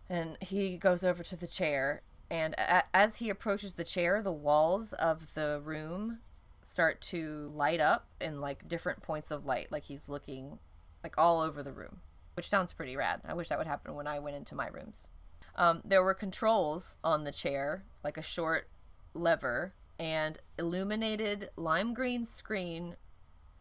[0.09, 4.33] And he goes over to the chair and a- as he approaches the chair, the
[4.33, 6.21] walls of the room
[6.63, 10.59] start to light up in like different points of light, like he's looking
[11.03, 12.01] like all over the room,
[12.41, 13.21] which sounds pretty rad.
[13.27, 15.11] I wish that would happen when I went into my rooms.
[15.57, 18.71] Um, there were controls on the chair, like a short
[19.13, 22.97] lever, and illuminated lime green screen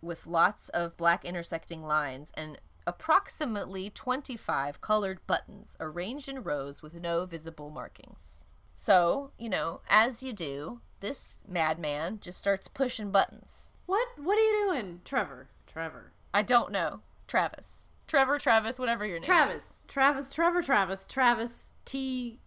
[0.02, 2.58] with lots of black intersecting lines and
[2.88, 8.40] approximately 25 colored buttons arranged in rows with no visible markings.
[8.74, 13.74] So, you know, as you do, this madman just starts pushing buttons.
[13.88, 14.08] What?
[14.16, 15.50] What are you doing, Trevor?
[15.68, 16.14] Trevor.
[16.34, 17.02] I don't know.
[17.28, 17.89] Travis.
[18.10, 19.28] Trevor, Travis, whatever your name is.
[19.28, 19.74] Travis.
[19.88, 20.34] Travis.
[20.34, 20.64] Trevor.
[20.64, 21.06] Travis.
[21.06, 21.74] Travis.
[21.86, 22.40] T.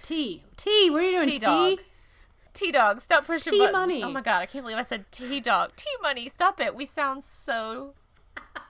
[0.00, 0.42] T.
[0.56, 0.90] T.
[0.90, 1.28] What are you doing?
[1.28, 1.78] T dog.
[2.54, 3.72] T dog, stop pushing T buttons.
[3.74, 4.02] money.
[4.02, 5.72] Oh my god, I can't believe I said T dog.
[5.76, 6.74] T money, stop it.
[6.74, 7.92] We sound so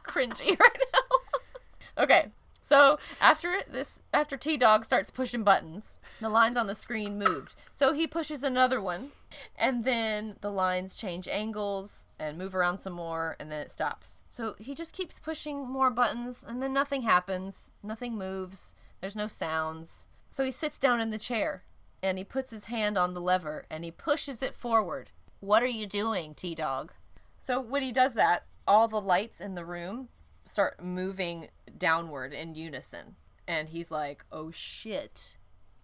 [0.04, 2.02] cringy right now.
[2.02, 2.26] okay.
[2.60, 7.54] So after this, after T Dog starts pushing buttons, the lines on the screen moved.
[7.72, 9.10] So he pushes another one,
[9.56, 14.22] and then the lines change angles and move around some more, and then it stops.
[14.26, 17.70] So he just keeps pushing more buttons, and then nothing happens.
[17.82, 18.74] Nothing moves.
[19.00, 20.08] There's no sounds.
[20.30, 21.64] So he sits down in the chair,
[22.02, 25.10] and he puts his hand on the lever, and he pushes it forward.
[25.40, 26.92] What are you doing, T Dog?
[27.40, 30.08] So when he does that, all the lights in the room
[30.44, 33.16] start moving downward in unison.
[33.46, 35.36] And he's like, oh shit.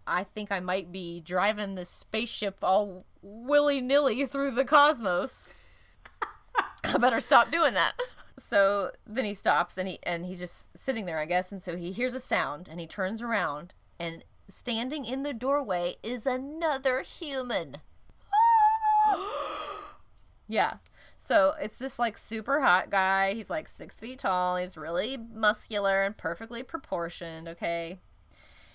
[0.07, 5.53] I think I might be driving this spaceship all willy nilly through the cosmos.
[6.95, 7.95] I better stop doing that.
[8.39, 11.77] So then he stops and he and he's just sitting there, I guess, and so
[11.77, 17.03] he hears a sound and he turns around and standing in the doorway is another
[17.03, 17.77] human.
[20.49, 20.77] yeah.
[21.19, 23.35] So it's this like super hot guy.
[23.35, 24.57] He's like six feet tall.
[24.57, 27.49] He's really muscular and perfectly proportioned.
[27.49, 28.01] Okay.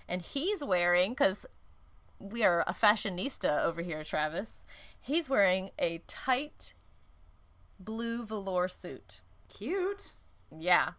[0.08, 1.45] And he's wearing, because
[2.20, 4.66] we are a fashionista over here, Travis,
[4.99, 6.74] he's wearing a tight
[7.80, 9.22] blue velour suit.
[9.50, 10.14] Cute.
[10.58, 10.92] Yeah.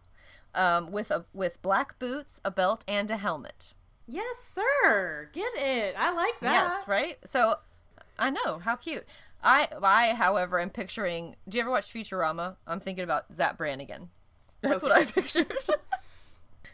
[0.55, 3.73] Um, with a with black boots, a belt, and a helmet.
[4.07, 5.29] Yes, sir.
[5.31, 5.95] Get it.
[5.97, 6.71] I like that.
[6.71, 7.17] Yes, right?
[7.25, 7.55] So
[8.17, 9.05] I know, how cute.
[9.43, 12.55] I I, however, am picturing do you ever watch Futurama?
[12.65, 14.09] I'm thinking about Zap Brannigan.
[14.61, 15.51] That's what I pictured.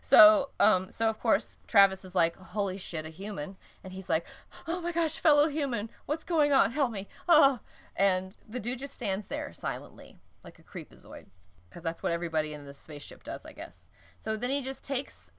[0.01, 4.25] so, um, so of course Travis is like, Holy shit, a human and he's like,
[4.67, 6.71] Oh my gosh, fellow human, what's going on?
[6.71, 7.07] Help me.
[7.27, 7.59] Oh
[7.95, 11.25] and the dude just stands there silently, like a creepazoid.
[11.69, 13.89] Because that's what everybody in this spaceship does, I guess.
[14.19, 15.31] So then he just takes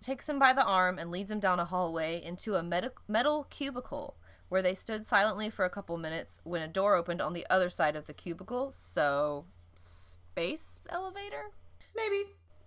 [0.00, 3.46] takes him by the arm and leads him down a hallway into a metal, metal
[3.50, 4.16] cubicle
[4.48, 7.70] where they stood silently for a couple minutes when a door opened on the other
[7.70, 8.72] side of the cubicle.
[8.74, 9.44] So,
[9.74, 11.52] space elevator?
[11.94, 12.24] Maybe.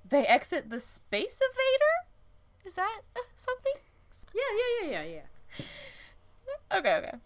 [0.08, 2.66] They exit the space evader?
[2.66, 3.74] Is that uh, something?
[4.34, 4.42] Yeah,
[4.82, 5.12] yeah, yeah, yeah,
[5.60, 5.66] yeah.
[6.78, 7.18] Okay, okay.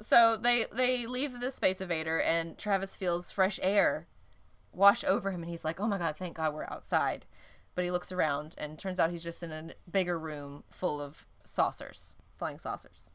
[0.00, 4.06] So they they leave the space evader and Travis feels fresh air
[4.72, 7.26] wash over him and he's like, "Oh my god, thank God we're outside."
[7.74, 11.26] But he looks around and turns out he's just in a bigger room full of
[11.44, 13.10] saucers, flying saucers.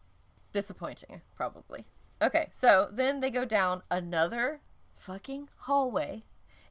[0.51, 1.85] Disappointing, probably.
[2.21, 4.61] Okay, so then they go down another
[4.95, 6.23] fucking hallway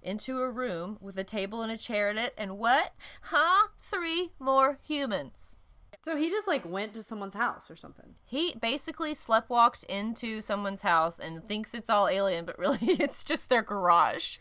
[0.02, 2.92] into a room with a table and a chair in it and what?
[3.22, 3.68] Huh?
[3.80, 5.58] Three more humans.
[6.02, 8.16] So he just like went to someone's house or something.
[8.24, 13.48] He basically sleptwalked into someone's house and thinks it's all alien, but really it's just
[13.48, 14.38] their garage.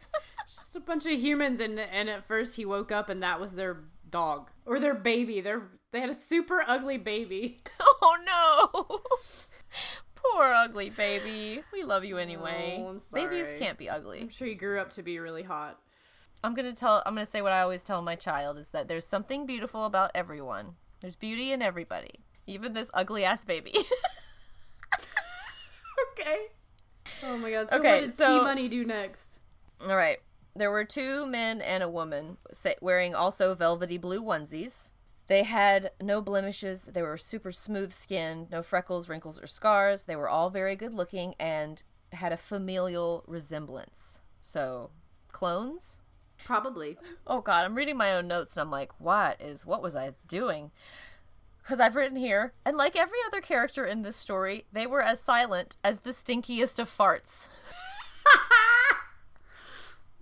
[0.48, 3.54] Just a bunch of humans, and and at first he woke up and that was
[3.54, 3.78] their
[4.10, 5.40] dog or their baby.
[5.40, 7.60] Their they had a super ugly baby.
[7.80, 9.02] oh no!
[10.16, 11.64] Poor ugly baby.
[11.72, 12.78] We love you anyway.
[12.80, 14.22] Oh, Babies can't be ugly.
[14.22, 15.80] I'm sure he grew up to be really hot.
[16.44, 17.04] I'm gonna tell.
[17.06, 20.10] I'm gonna say what I always tell my child is that there's something beautiful about
[20.16, 20.76] everyone.
[21.02, 23.74] There's beauty in everybody, even this ugly ass baby.
[26.12, 26.38] okay.
[27.24, 27.70] Oh my god.
[27.70, 29.40] So Okay, what did so- T Money do next?
[29.82, 30.20] All right.
[30.56, 32.38] There were two men and a woman
[32.82, 34.92] wearing also velvety blue onesies.
[35.28, 36.84] They had no blemishes.
[36.84, 40.04] They were super smooth skinned, no freckles, wrinkles, or scars.
[40.04, 41.82] They were all very good looking and
[42.12, 44.20] had a familial resemblance.
[44.42, 44.92] So,
[45.32, 46.01] clones?
[46.46, 46.98] Probably.
[47.28, 50.12] Oh god, I'm reading my own notes and I'm like, what is what was I
[50.28, 50.72] doing?
[51.62, 55.20] Because I've written here, and like every other character in this story, they were as
[55.20, 57.48] silent as the stinkiest of farts.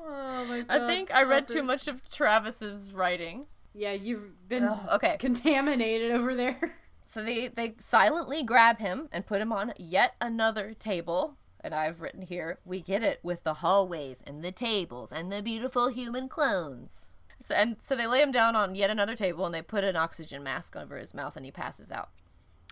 [0.02, 0.82] Oh my god.
[0.82, 3.46] I think I read too much of Travis's writing.
[3.74, 5.18] Yeah, you've been Ugh, okay.
[5.20, 6.78] contaminated over there.
[7.06, 11.36] So they they silently grab him and put him on yet another table.
[11.62, 15.42] And I've written here, we get it with the hallways and the tables and the
[15.42, 17.10] beautiful human clones.
[17.42, 19.96] So and so they lay him down on yet another table and they put an
[19.96, 22.10] oxygen mask over his mouth and he passes out.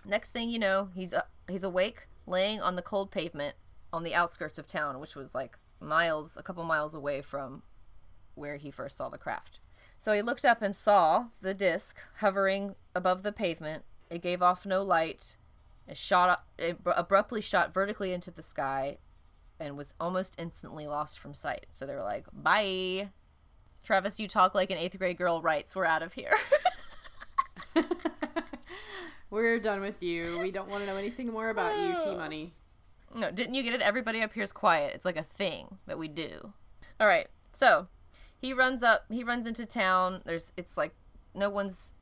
[0.04, 3.56] Next thing you know, he's uh, he's awake, laying on the cold pavement
[3.92, 7.62] on the outskirts of town, which was like miles, a couple miles away from
[8.34, 9.60] where he first saw the craft.
[9.98, 13.84] So he looked up and saw the disc hovering above the pavement.
[14.10, 15.36] It gave off no light.
[15.88, 18.98] It shot up, eh, it abruptly shot vertically into the sky
[19.58, 21.66] and was almost instantly lost from sight.
[21.70, 23.10] So they were like, "Bye."
[23.82, 25.74] Travis, you talk like an 8th grade girl writes.
[25.74, 26.34] We're out of here.
[29.30, 30.38] We're done with you.
[30.38, 32.52] We don't want to know anything more about you, T Money.
[33.14, 33.80] No, didn't you get it?
[33.80, 34.94] Everybody up here's quiet.
[34.94, 36.52] It's like a thing that we do.
[37.00, 37.28] All right.
[37.52, 37.88] So,
[38.36, 40.22] he runs up, he runs into town.
[40.24, 40.94] There's it's like
[41.34, 41.92] no one's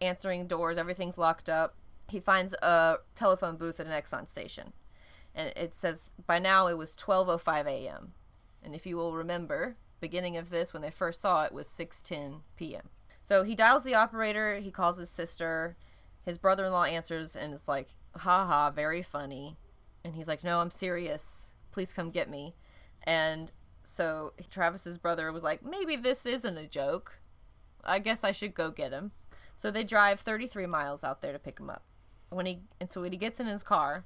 [0.00, 1.76] answering doors, everything's locked up.
[2.08, 4.72] He finds a telephone booth at an Exxon station.
[5.34, 8.12] And it says by now it was 12:05 a.m.
[8.62, 12.40] And if you will remember, beginning of this when they first saw it was 6:10
[12.56, 12.88] p.m.
[13.22, 15.76] So he dials the operator, he calls his sister.
[16.22, 19.56] His brother-in-law answers and is like, "Ha ha, very funny."
[20.06, 21.52] And he's like, No, I'm serious.
[21.72, 22.54] Please come get me.
[23.02, 23.50] And
[23.82, 27.18] so Travis's brother was like, Maybe this isn't a joke.
[27.84, 29.10] I guess I should go get him.
[29.56, 31.82] So they drive 33 miles out there to pick him up.
[32.30, 34.04] When he and so when he gets in his car,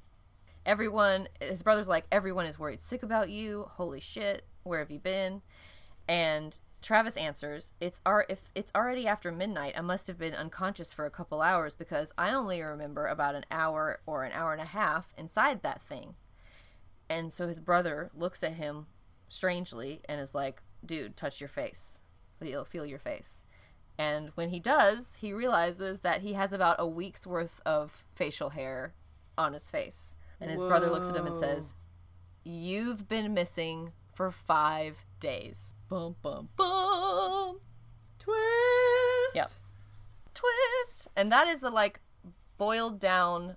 [0.67, 3.67] everyone his brother's like, Everyone is worried sick about you.
[3.71, 5.43] Holy shit, where have you been?
[6.09, 9.75] And Travis answers, "It's ar- if it's already after midnight.
[9.77, 13.45] I must have been unconscious for a couple hours because I only remember about an
[13.51, 16.17] hour or an hour and a half inside that thing."
[17.09, 18.87] And so his brother looks at him
[19.29, 22.01] strangely and is like, "Dude, touch your face.
[22.39, 23.47] Feel feel your face."
[24.01, 28.49] And when he does, he realizes that he has about a week's worth of facial
[28.49, 28.95] hair
[29.37, 30.17] on his face.
[30.41, 31.75] And his brother looks at him and says,
[32.43, 35.75] You've been missing for five days.
[35.91, 37.61] Bum, bum, bum.
[38.19, 39.35] Twist.
[39.35, 39.51] Yep.
[40.33, 41.09] Twist.
[41.15, 42.01] And that is the like
[42.57, 43.57] boiled down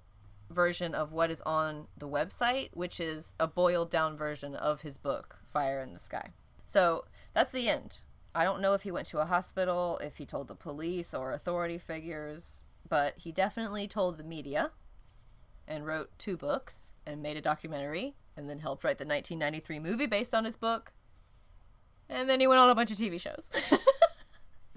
[0.50, 4.98] version of what is on the website, which is a boiled down version of his
[4.98, 6.32] book, Fire in the Sky.
[6.66, 8.00] So that's the end.
[8.36, 11.31] I don't know if he went to a hospital, if he told the police or
[11.34, 14.71] authority figures, but he definitely told the media
[15.67, 20.07] and wrote two books and made a documentary and then helped write the 1993 movie
[20.07, 20.93] based on his book.
[22.09, 23.51] And then he went on a bunch of TV shows.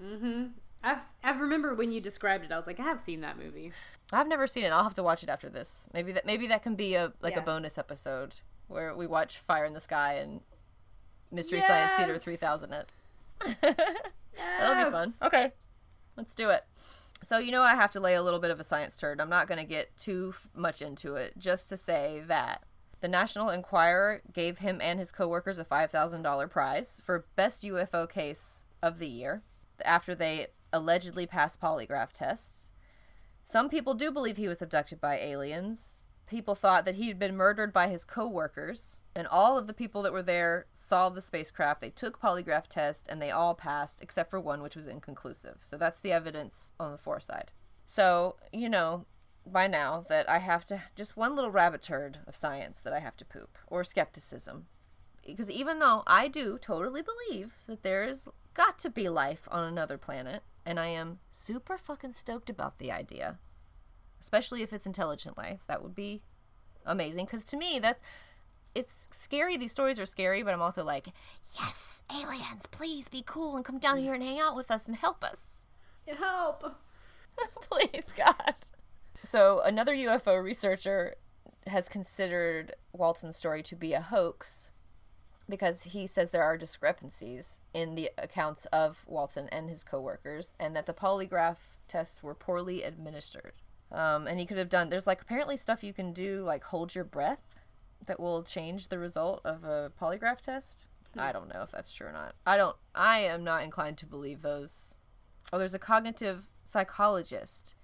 [0.01, 0.45] Mm-hmm.
[0.83, 2.51] I've I remember when you described it.
[2.51, 3.71] I was like, I have seen that movie.
[4.13, 4.69] I've never seen it.
[4.69, 5.87] I'll have to watch it after this.
[5.93, 8.37] Maybe that maybe that can be a like a bonus episode
[8.67, 10.41] where we watch Fire in the Sky and
[11.31, 12.89] Mystery Science Theater 3000 it.
[13.41, 15.13] That'll be fun.
[15.21, 15.51] Okay.
[16.15, 16.63] Let's do it.
[17.23, 19.19] So you know I have to lay a little bit of a science turd.
[19.19, 22.63] I'm not going to get too f- much into it just to say that
[23.01, 28.65] the National Enquirer gave him and his coworkers a $5,000 prize for best UFO case
[28.81, 29.43] of the year
[29.83, 32.69] after they allegedly passed polygraph tests.
[33.43, 36.01] Some people do believe he was abducted by aliens.
[36.27, 40.11] People thought that he'd been murdered by his coworkers, and all of the people that
[40.11, 41.79] were there saw the spacecraft.
[41.79, 45.59] They took polygraph tests and they all passed, except for one, which was inconclusive.
[45.63, 47.51] So that's the evidence on the fore side.
[47.87, 49.05] So, you know,
[49.45, 52.99] by now that I have to just one little rabbit turd of science that I
[52.99, 54.67] have to poop, or skepticism.
[55.25, 59.63] Because even though I do totally believe that there is got to be life on
[59.63, 63.39] another planet, and I am super fucking stoked about the idea,
[64.19, 66.21] especially if it's intelligent life, that would be
[66.85, 67.25] amazing.
[67.25, 68.01] Because to me, that's
[68.75, 69.57] it's scary.
[69.57, 71.07] These stories are scary, but I'm also like,
[71.59, 74.95] yes, aliens, please be cool and come down here and hang out with us and
[74.95, 75.65] help us.
[76.05, 76.77] Help.
[77.69, 78.55] Please, God.
[79.23, 81.15] So, another UFO researcher
[81.65, 84.71] has considered Walton's story to be a hoax
[85.49, 90.75] because he says there are discrepancies in the accounts of Walton and his coworkers and
[90.75, 91.57] that the polygraph
[91.87, 93.53] tests were poorly administered.
[93.91, 96.93] Um, and he could have done, there's like apparently stuff you can do, like hold
[96.93, 97.39] your breath
[98.05, 100.87] that will change the result of a polygraph test.
[101.17, 102.35] I don't know if that's true or not.
[102.45, 102.75] I don't.
[102.93, 104.97] I am not inclined to believe those.
[105.51, 107.75] Oh, there's a cognitive psychologist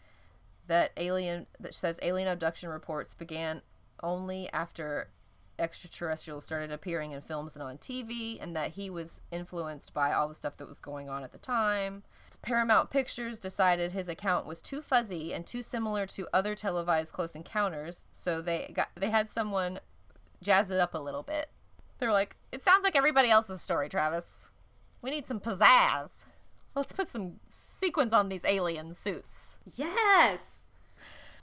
[0.67, 3.61] that alien that says alien abduction reports began
[4.01, 5.09] only after
[5.57, 10.27] extraterrestrials started appearing in films and on TV, and that he was influenced by all
[10.27, 12.03] the stuff that was going on at the time.
[12.43, 17.35] Paramount Pictures decided his account was too fuzzy and too similar to other televised close
[17.35, 19.79] encounters, so they got they had someone
[20.41, 21.49] jazz it up a little bit.
[21.99, 24.25] They're like, "It sounds like everybody else's story, Travis.
[25.01, 26.09] We need some pizzazz.
[26.75, 30.67] Let's put some sequins on these alien suits." Yes.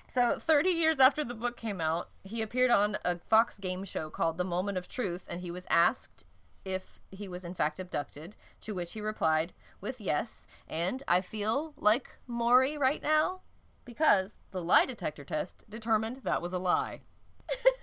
[0.07, 4.11] So, 30 years after the book came out, he appeared on a Fox game show
[4.11, 6.25] called The Moment of Truth, and he was asked
[6.65, 11.75] if he was in fact abducted, to which he replied with yes, and I feel
[11.77, 13.41] like Maury right now
[13.85, 17.01] because the lie detector test determined that was a lie.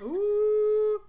[0.01, 1.01] Ooh.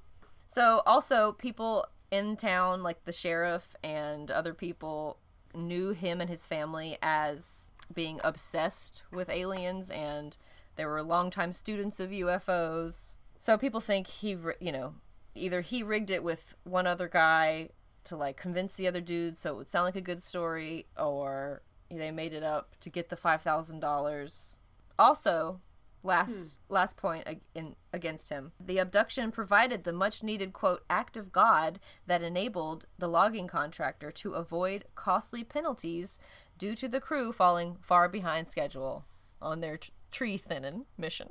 [0.49, 5.19] So, also, people in town, like the sheriff and other people,
[5.55, 10.37] knew him and his family as being obsessed with aliens and
[10.77, 13.17] they were longtime students of UFOs.
[13.37, 14.95] So people think he, you know,
[15.39, 17.71] either he rigged it with one other guy
[18.05, 21.63] to like convince the other dude so it would sound like a good story, or
[21.91, 24.59] they made it up to get the five thousand dollars.
[24.99, 25.61] Also,
[26.03, 26.73] last hmm.
[26.75, 31.79] last point in against him, the abduction provided the much needed quote act of God
[32.07, 36.19] that enabled the logging contractor to avoid costly penalties
[36.57, 39.05] due to the crew falling far behind schedule
[39.41, 39.79] on their
[40.11, 41.29] tree thinning mission.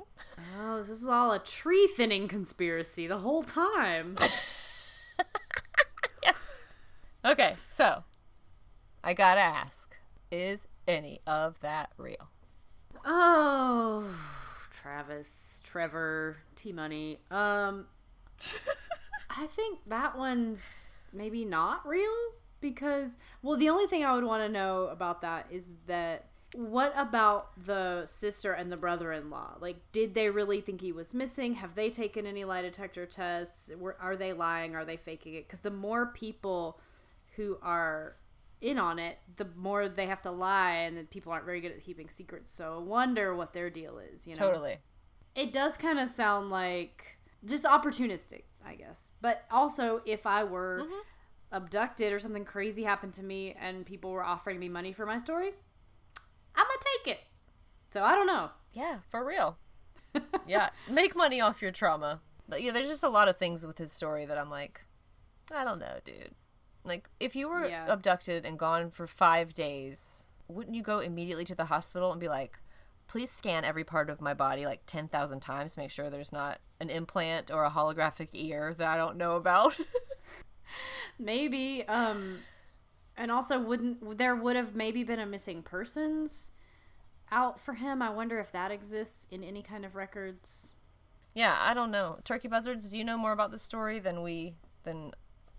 [0.58, 4.16] Oh, this is all a tree thinning conspiracy the whole time.
[7.24, 8.04] Okay, so
[9.02, 9.96] I gotta ask:
[10.30, 12.30] Is any of that real?
[13.04, 14.08] Oh,
[14.70, 17.18] Travis, Trevor, T Money.
[17.30, 17.86] Um,
[19.30, 22.14] I think that one's maybe not real
[22.60, 26.94] because, well, the only thing I would want to know about that is that what
[26.96, 29.56] about the sister and the brother in law?
[29.60, 31.54] Like, did they really think he was missing?
[31.54, 33.70] Have they taken any lie detector tests?
[33.78, 34.74] Were, are they lying?
[34.74, 35.46] Are they faking it?
[35.46, 36.80] Because the more people
[37.36, 38.16] who are
[38.60, 41.72] in on it, the more they have to lie, and then people aren't very good
[41.72, 42.50] at keeping secrets.
[42.50, 44.26] So wonder what their deal is.
[44.26, 44.78] You know, Totally.
[45.34, 49.12] it does kind of sound like just opportunistic, I guess.
[49.20, 51.00] But also, if I were mm-hmm.
[51.52, 55.18] abducted or something crazy happened to me and people were offering me money for my
[55.18, 55.52] story,
[56.58, 57.20] I'm gonna take it.
[57.90, 58.50] So I don't know.
[58.72, 59.56] Yeah, for real.
[60.46, 62.20] yeah, make money off your trauma.
[62.48, 64.82] But yeah, there's just a lot of things with his story that I'm like,
[65.54, 66.32] I don't know, dude.
[66.84, 67.86] Like, if you were Yeah.
[67.88, 72.28] abducted and gone for five days, wouldn't you go immediately to the hospital and be
[72.28, 72.58] like,
[73.06, 76.88] please scan every part of my body like 10,000 times, make sure there's not an
[76.90, 79.76] implant or a holographic ear that I don't know about?
[81.18, 81.86] Maybe.
[81.86, 82.40] Um,
[83.18, 86.52] and also, wouldn't there would have maybe been a missing persons
[87.30, 88.00] out for him?
[88.00, 90.76] I wonder if that exists in any kind of records.
[91.34, 92.18] yeah, I don't know.
[92.24, 94.54] Turkey buzzards, do you know more about this story than we
[94.84, 95.12] than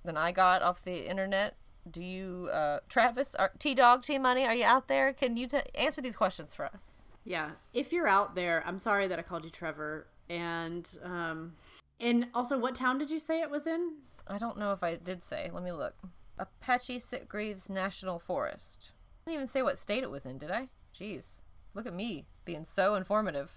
[0.04, 1.56] than I got off the internet?
[1.90, 5.14] Do you, uh, Travis, T Dog, T Money, are you out there?
[5.14, 7.04] Can you t- answer these questions for us?
[7.24, 10.08] Yeah, if you're out there, I'm sorry that I called you Trevor.
[10.30, 11.54] And um,
[12.00, 13.96] and also, what town did you say it was in?
[14.28, 15.50] I don't know if I did say.
[15.54, 15.96] Let me look.
[16.40, 18.92] Apache Sitgreaves National Forest.
[19.28, 20.70] I didn't even say what state it was in, did I?
[20.98, 21.42] Jeez.
[21.76, 23.52] Look at me being so informative.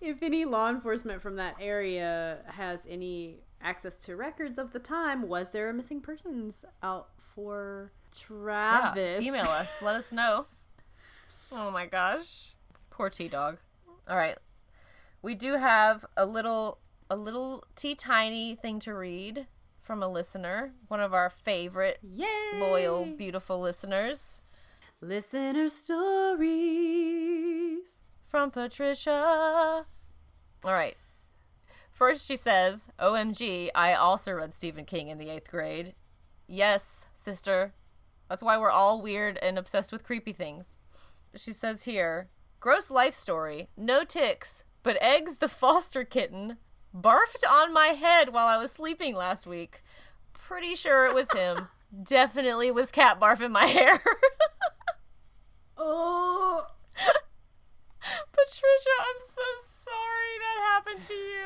[0.00, 5.26] If any law enforcement from that area has any access to records of the time,
[5.26, 9.24] was there a missing persons out for Yeah, Travis?
[9.24, 9.70] email us.
[9.82, 10.46] Let us know.
[11.50, 12.52] Oh my gosh.
[12.90, 13.56] Poor T Dog.
[14.08, 14.36] All right.
[15.22, 16.78] We do have a little
[17.10, 19.46] a little T tiny thing to read
[19.86, 22.26] from a listener, one of our favorite Yay!
[22.58, 24.42] loyal beautiful listeners
[25.00, 26.48] listener stories.
[28.26, 29.86] from Patricia.
[30.64, 30.96] All right.
[31.92, 35.94] First, she says, OMG, I also read Stephen King in the eighth grade.
[36.48, 37.72] Yes, sister.
[38.28, 40.78] That's why we're all weird and obsessed with creepy things.
[41.36, 42.28] She says here,
[42.58, 43.68] gross life story.
[43.76, 46.56] No ticks, but Eggs the foster kitten
[46.96, 49.82] barfed on my head while I was sleeping last week.
[50.32, 51.68] Pretty sure it was him.
[52.02, 54.02] Definitely was cat barf in my hair.
[55.78, 56.64] Oh,
[56.96, 61.44] Patricia, I'm so sorry that happened to you.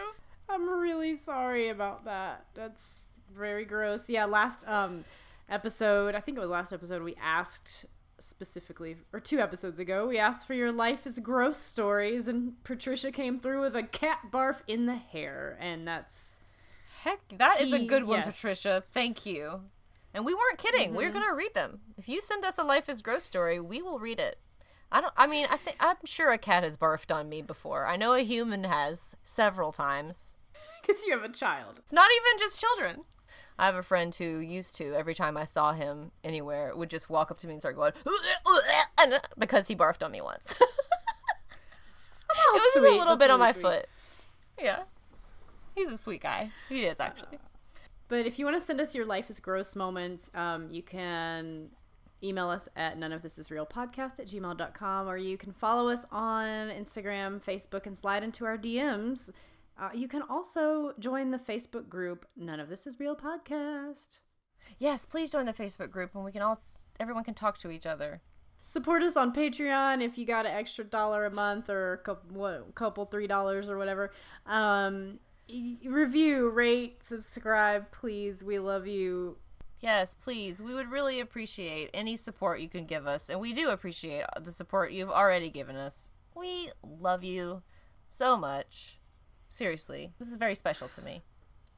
[0.48, 2.46] I'm really sorry about that.
[2.54, 4.08] That's very gross.
[4.08, 5.04] Yeah, last um
[5.48, 7.86] episode, I think it was last episode, we asked
[8.20, 13.10] specifically, or two episodes ago, we asked for your life is gross stories, and Patricia
[13.10, 16.40] came through with a cat barf in the hair, and that's
[17.02, 18.34] Heck, that is a good one, yes.
[18.34, 18.82] Patricia.
[18.92, 19.62] Thank you.
[20.12, 20.94] And we weren't kidding.
[20.94, 21.20] We're mm-hmm.
[21.20, 21.80] gonna read them.
[21.96, 24.38] If you send us a life is gross story, we will read it.
[24.92, 25.14] I don't.
[25.16, 27.86] I mean, I think I'm sure a cat has barfed on me before.
[27.86, 30.36] I know a human has several times.
[30.82, 31.78] Because you have a child.
[31.78, 33.02] It's not even just children.
[33.60, 37.10] I have a friend who used to every time I saw him anywhere would just
[37.10, 37.92] walk up to me and start going
[39.38, 40.52] because he barfed on me once.
[40.60, 40.66] it
[42.54, 43.60] was just a little That's bit on my sweet.
[43.60, 43.86] foot.
[44.58, 44.84] Yeah,
[45.74, 46.52] he's a sweet guy.
[46.70, 47.36] He is actually.
[48.08, 51.68] But if you want to send us your life is gross moments, um, you can
[52.22, 55.90] email us at none of this is real podcast at gmail.com or you can follow
[55.90, 59.30] us on Instagram, Facebook, and slide into our DMs.
[59.80, 64.20] Uh, you can also join the Facebook group None of This Is Real Podcast.
[64.78, 66.60] Yes, please join the Facebook group and we can all
[67.00, 68.20] everyone can talk to each other.
[68.60, 72.38] Support us on Patreon if you got an extra dollar a month or a couple,
[72.38, 74.12] what, couple three dollars or whatever.
[74.44, 75.18] Um,
[75.82, 78.44] review, rate, subscribe, please.
[78.44, 79.38] We love you.
[79.80, 80.60] Yes, please.
[80.60, 84.52] We would really appreciate any support you can give us, and we do appreciate the
[84.52, 86.10] support you've already given us.
[86.36, 87.62] We love you
[88.10, 88.99] so much.
[89.50, 91.22] Seriously, this is very special to me.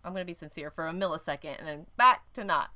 [0.05, 2.71] I'm going to be sincere for a millisecond and then back to not.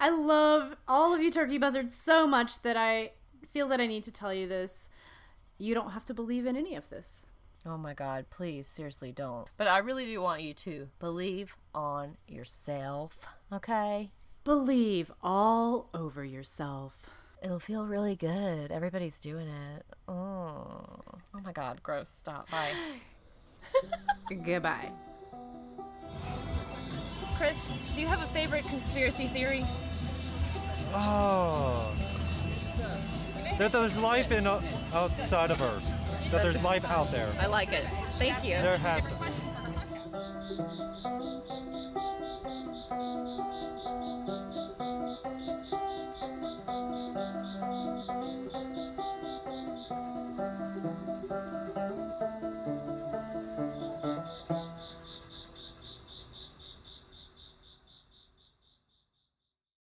[0.00, 3.12] I love all of you turkey buzzards so much that I
[3.52, 4.88] feel that I need to tell you this.
[5.58, 7.26] You don't have to believe in any of this.
[7.66, 9.48] Oh my god, please, seriously don't.
[9.58, 13.18] But I really do want you to believe on yourself,
[13.52, 14.10] okay?
[14.44, 17.10] Believe all over yourself.
[17.42, 18.72] It'll feel really good.
[18.72, 19.84] Everybody's doing it.
[20.08, 22.08] Oh, oh my god, gross.
[22.08, 22.50] Stop.
[22.50, 22.72] Bye.
[24.44, 24.90] Goodbye.
[27.36, 29.64] Chris, do you have a favorite conspiracy theory?
[30.94, 31.92] Oh.
[33.58, 34.62] That there's life in uh,
[34.92, 35.84] outside of Earth.
[36.30, 37.30] That there's life out there.
[37.40, 37.84] I like it.
[38.12, 38.56] Thank you.
[38.56, 39.26] There has to be.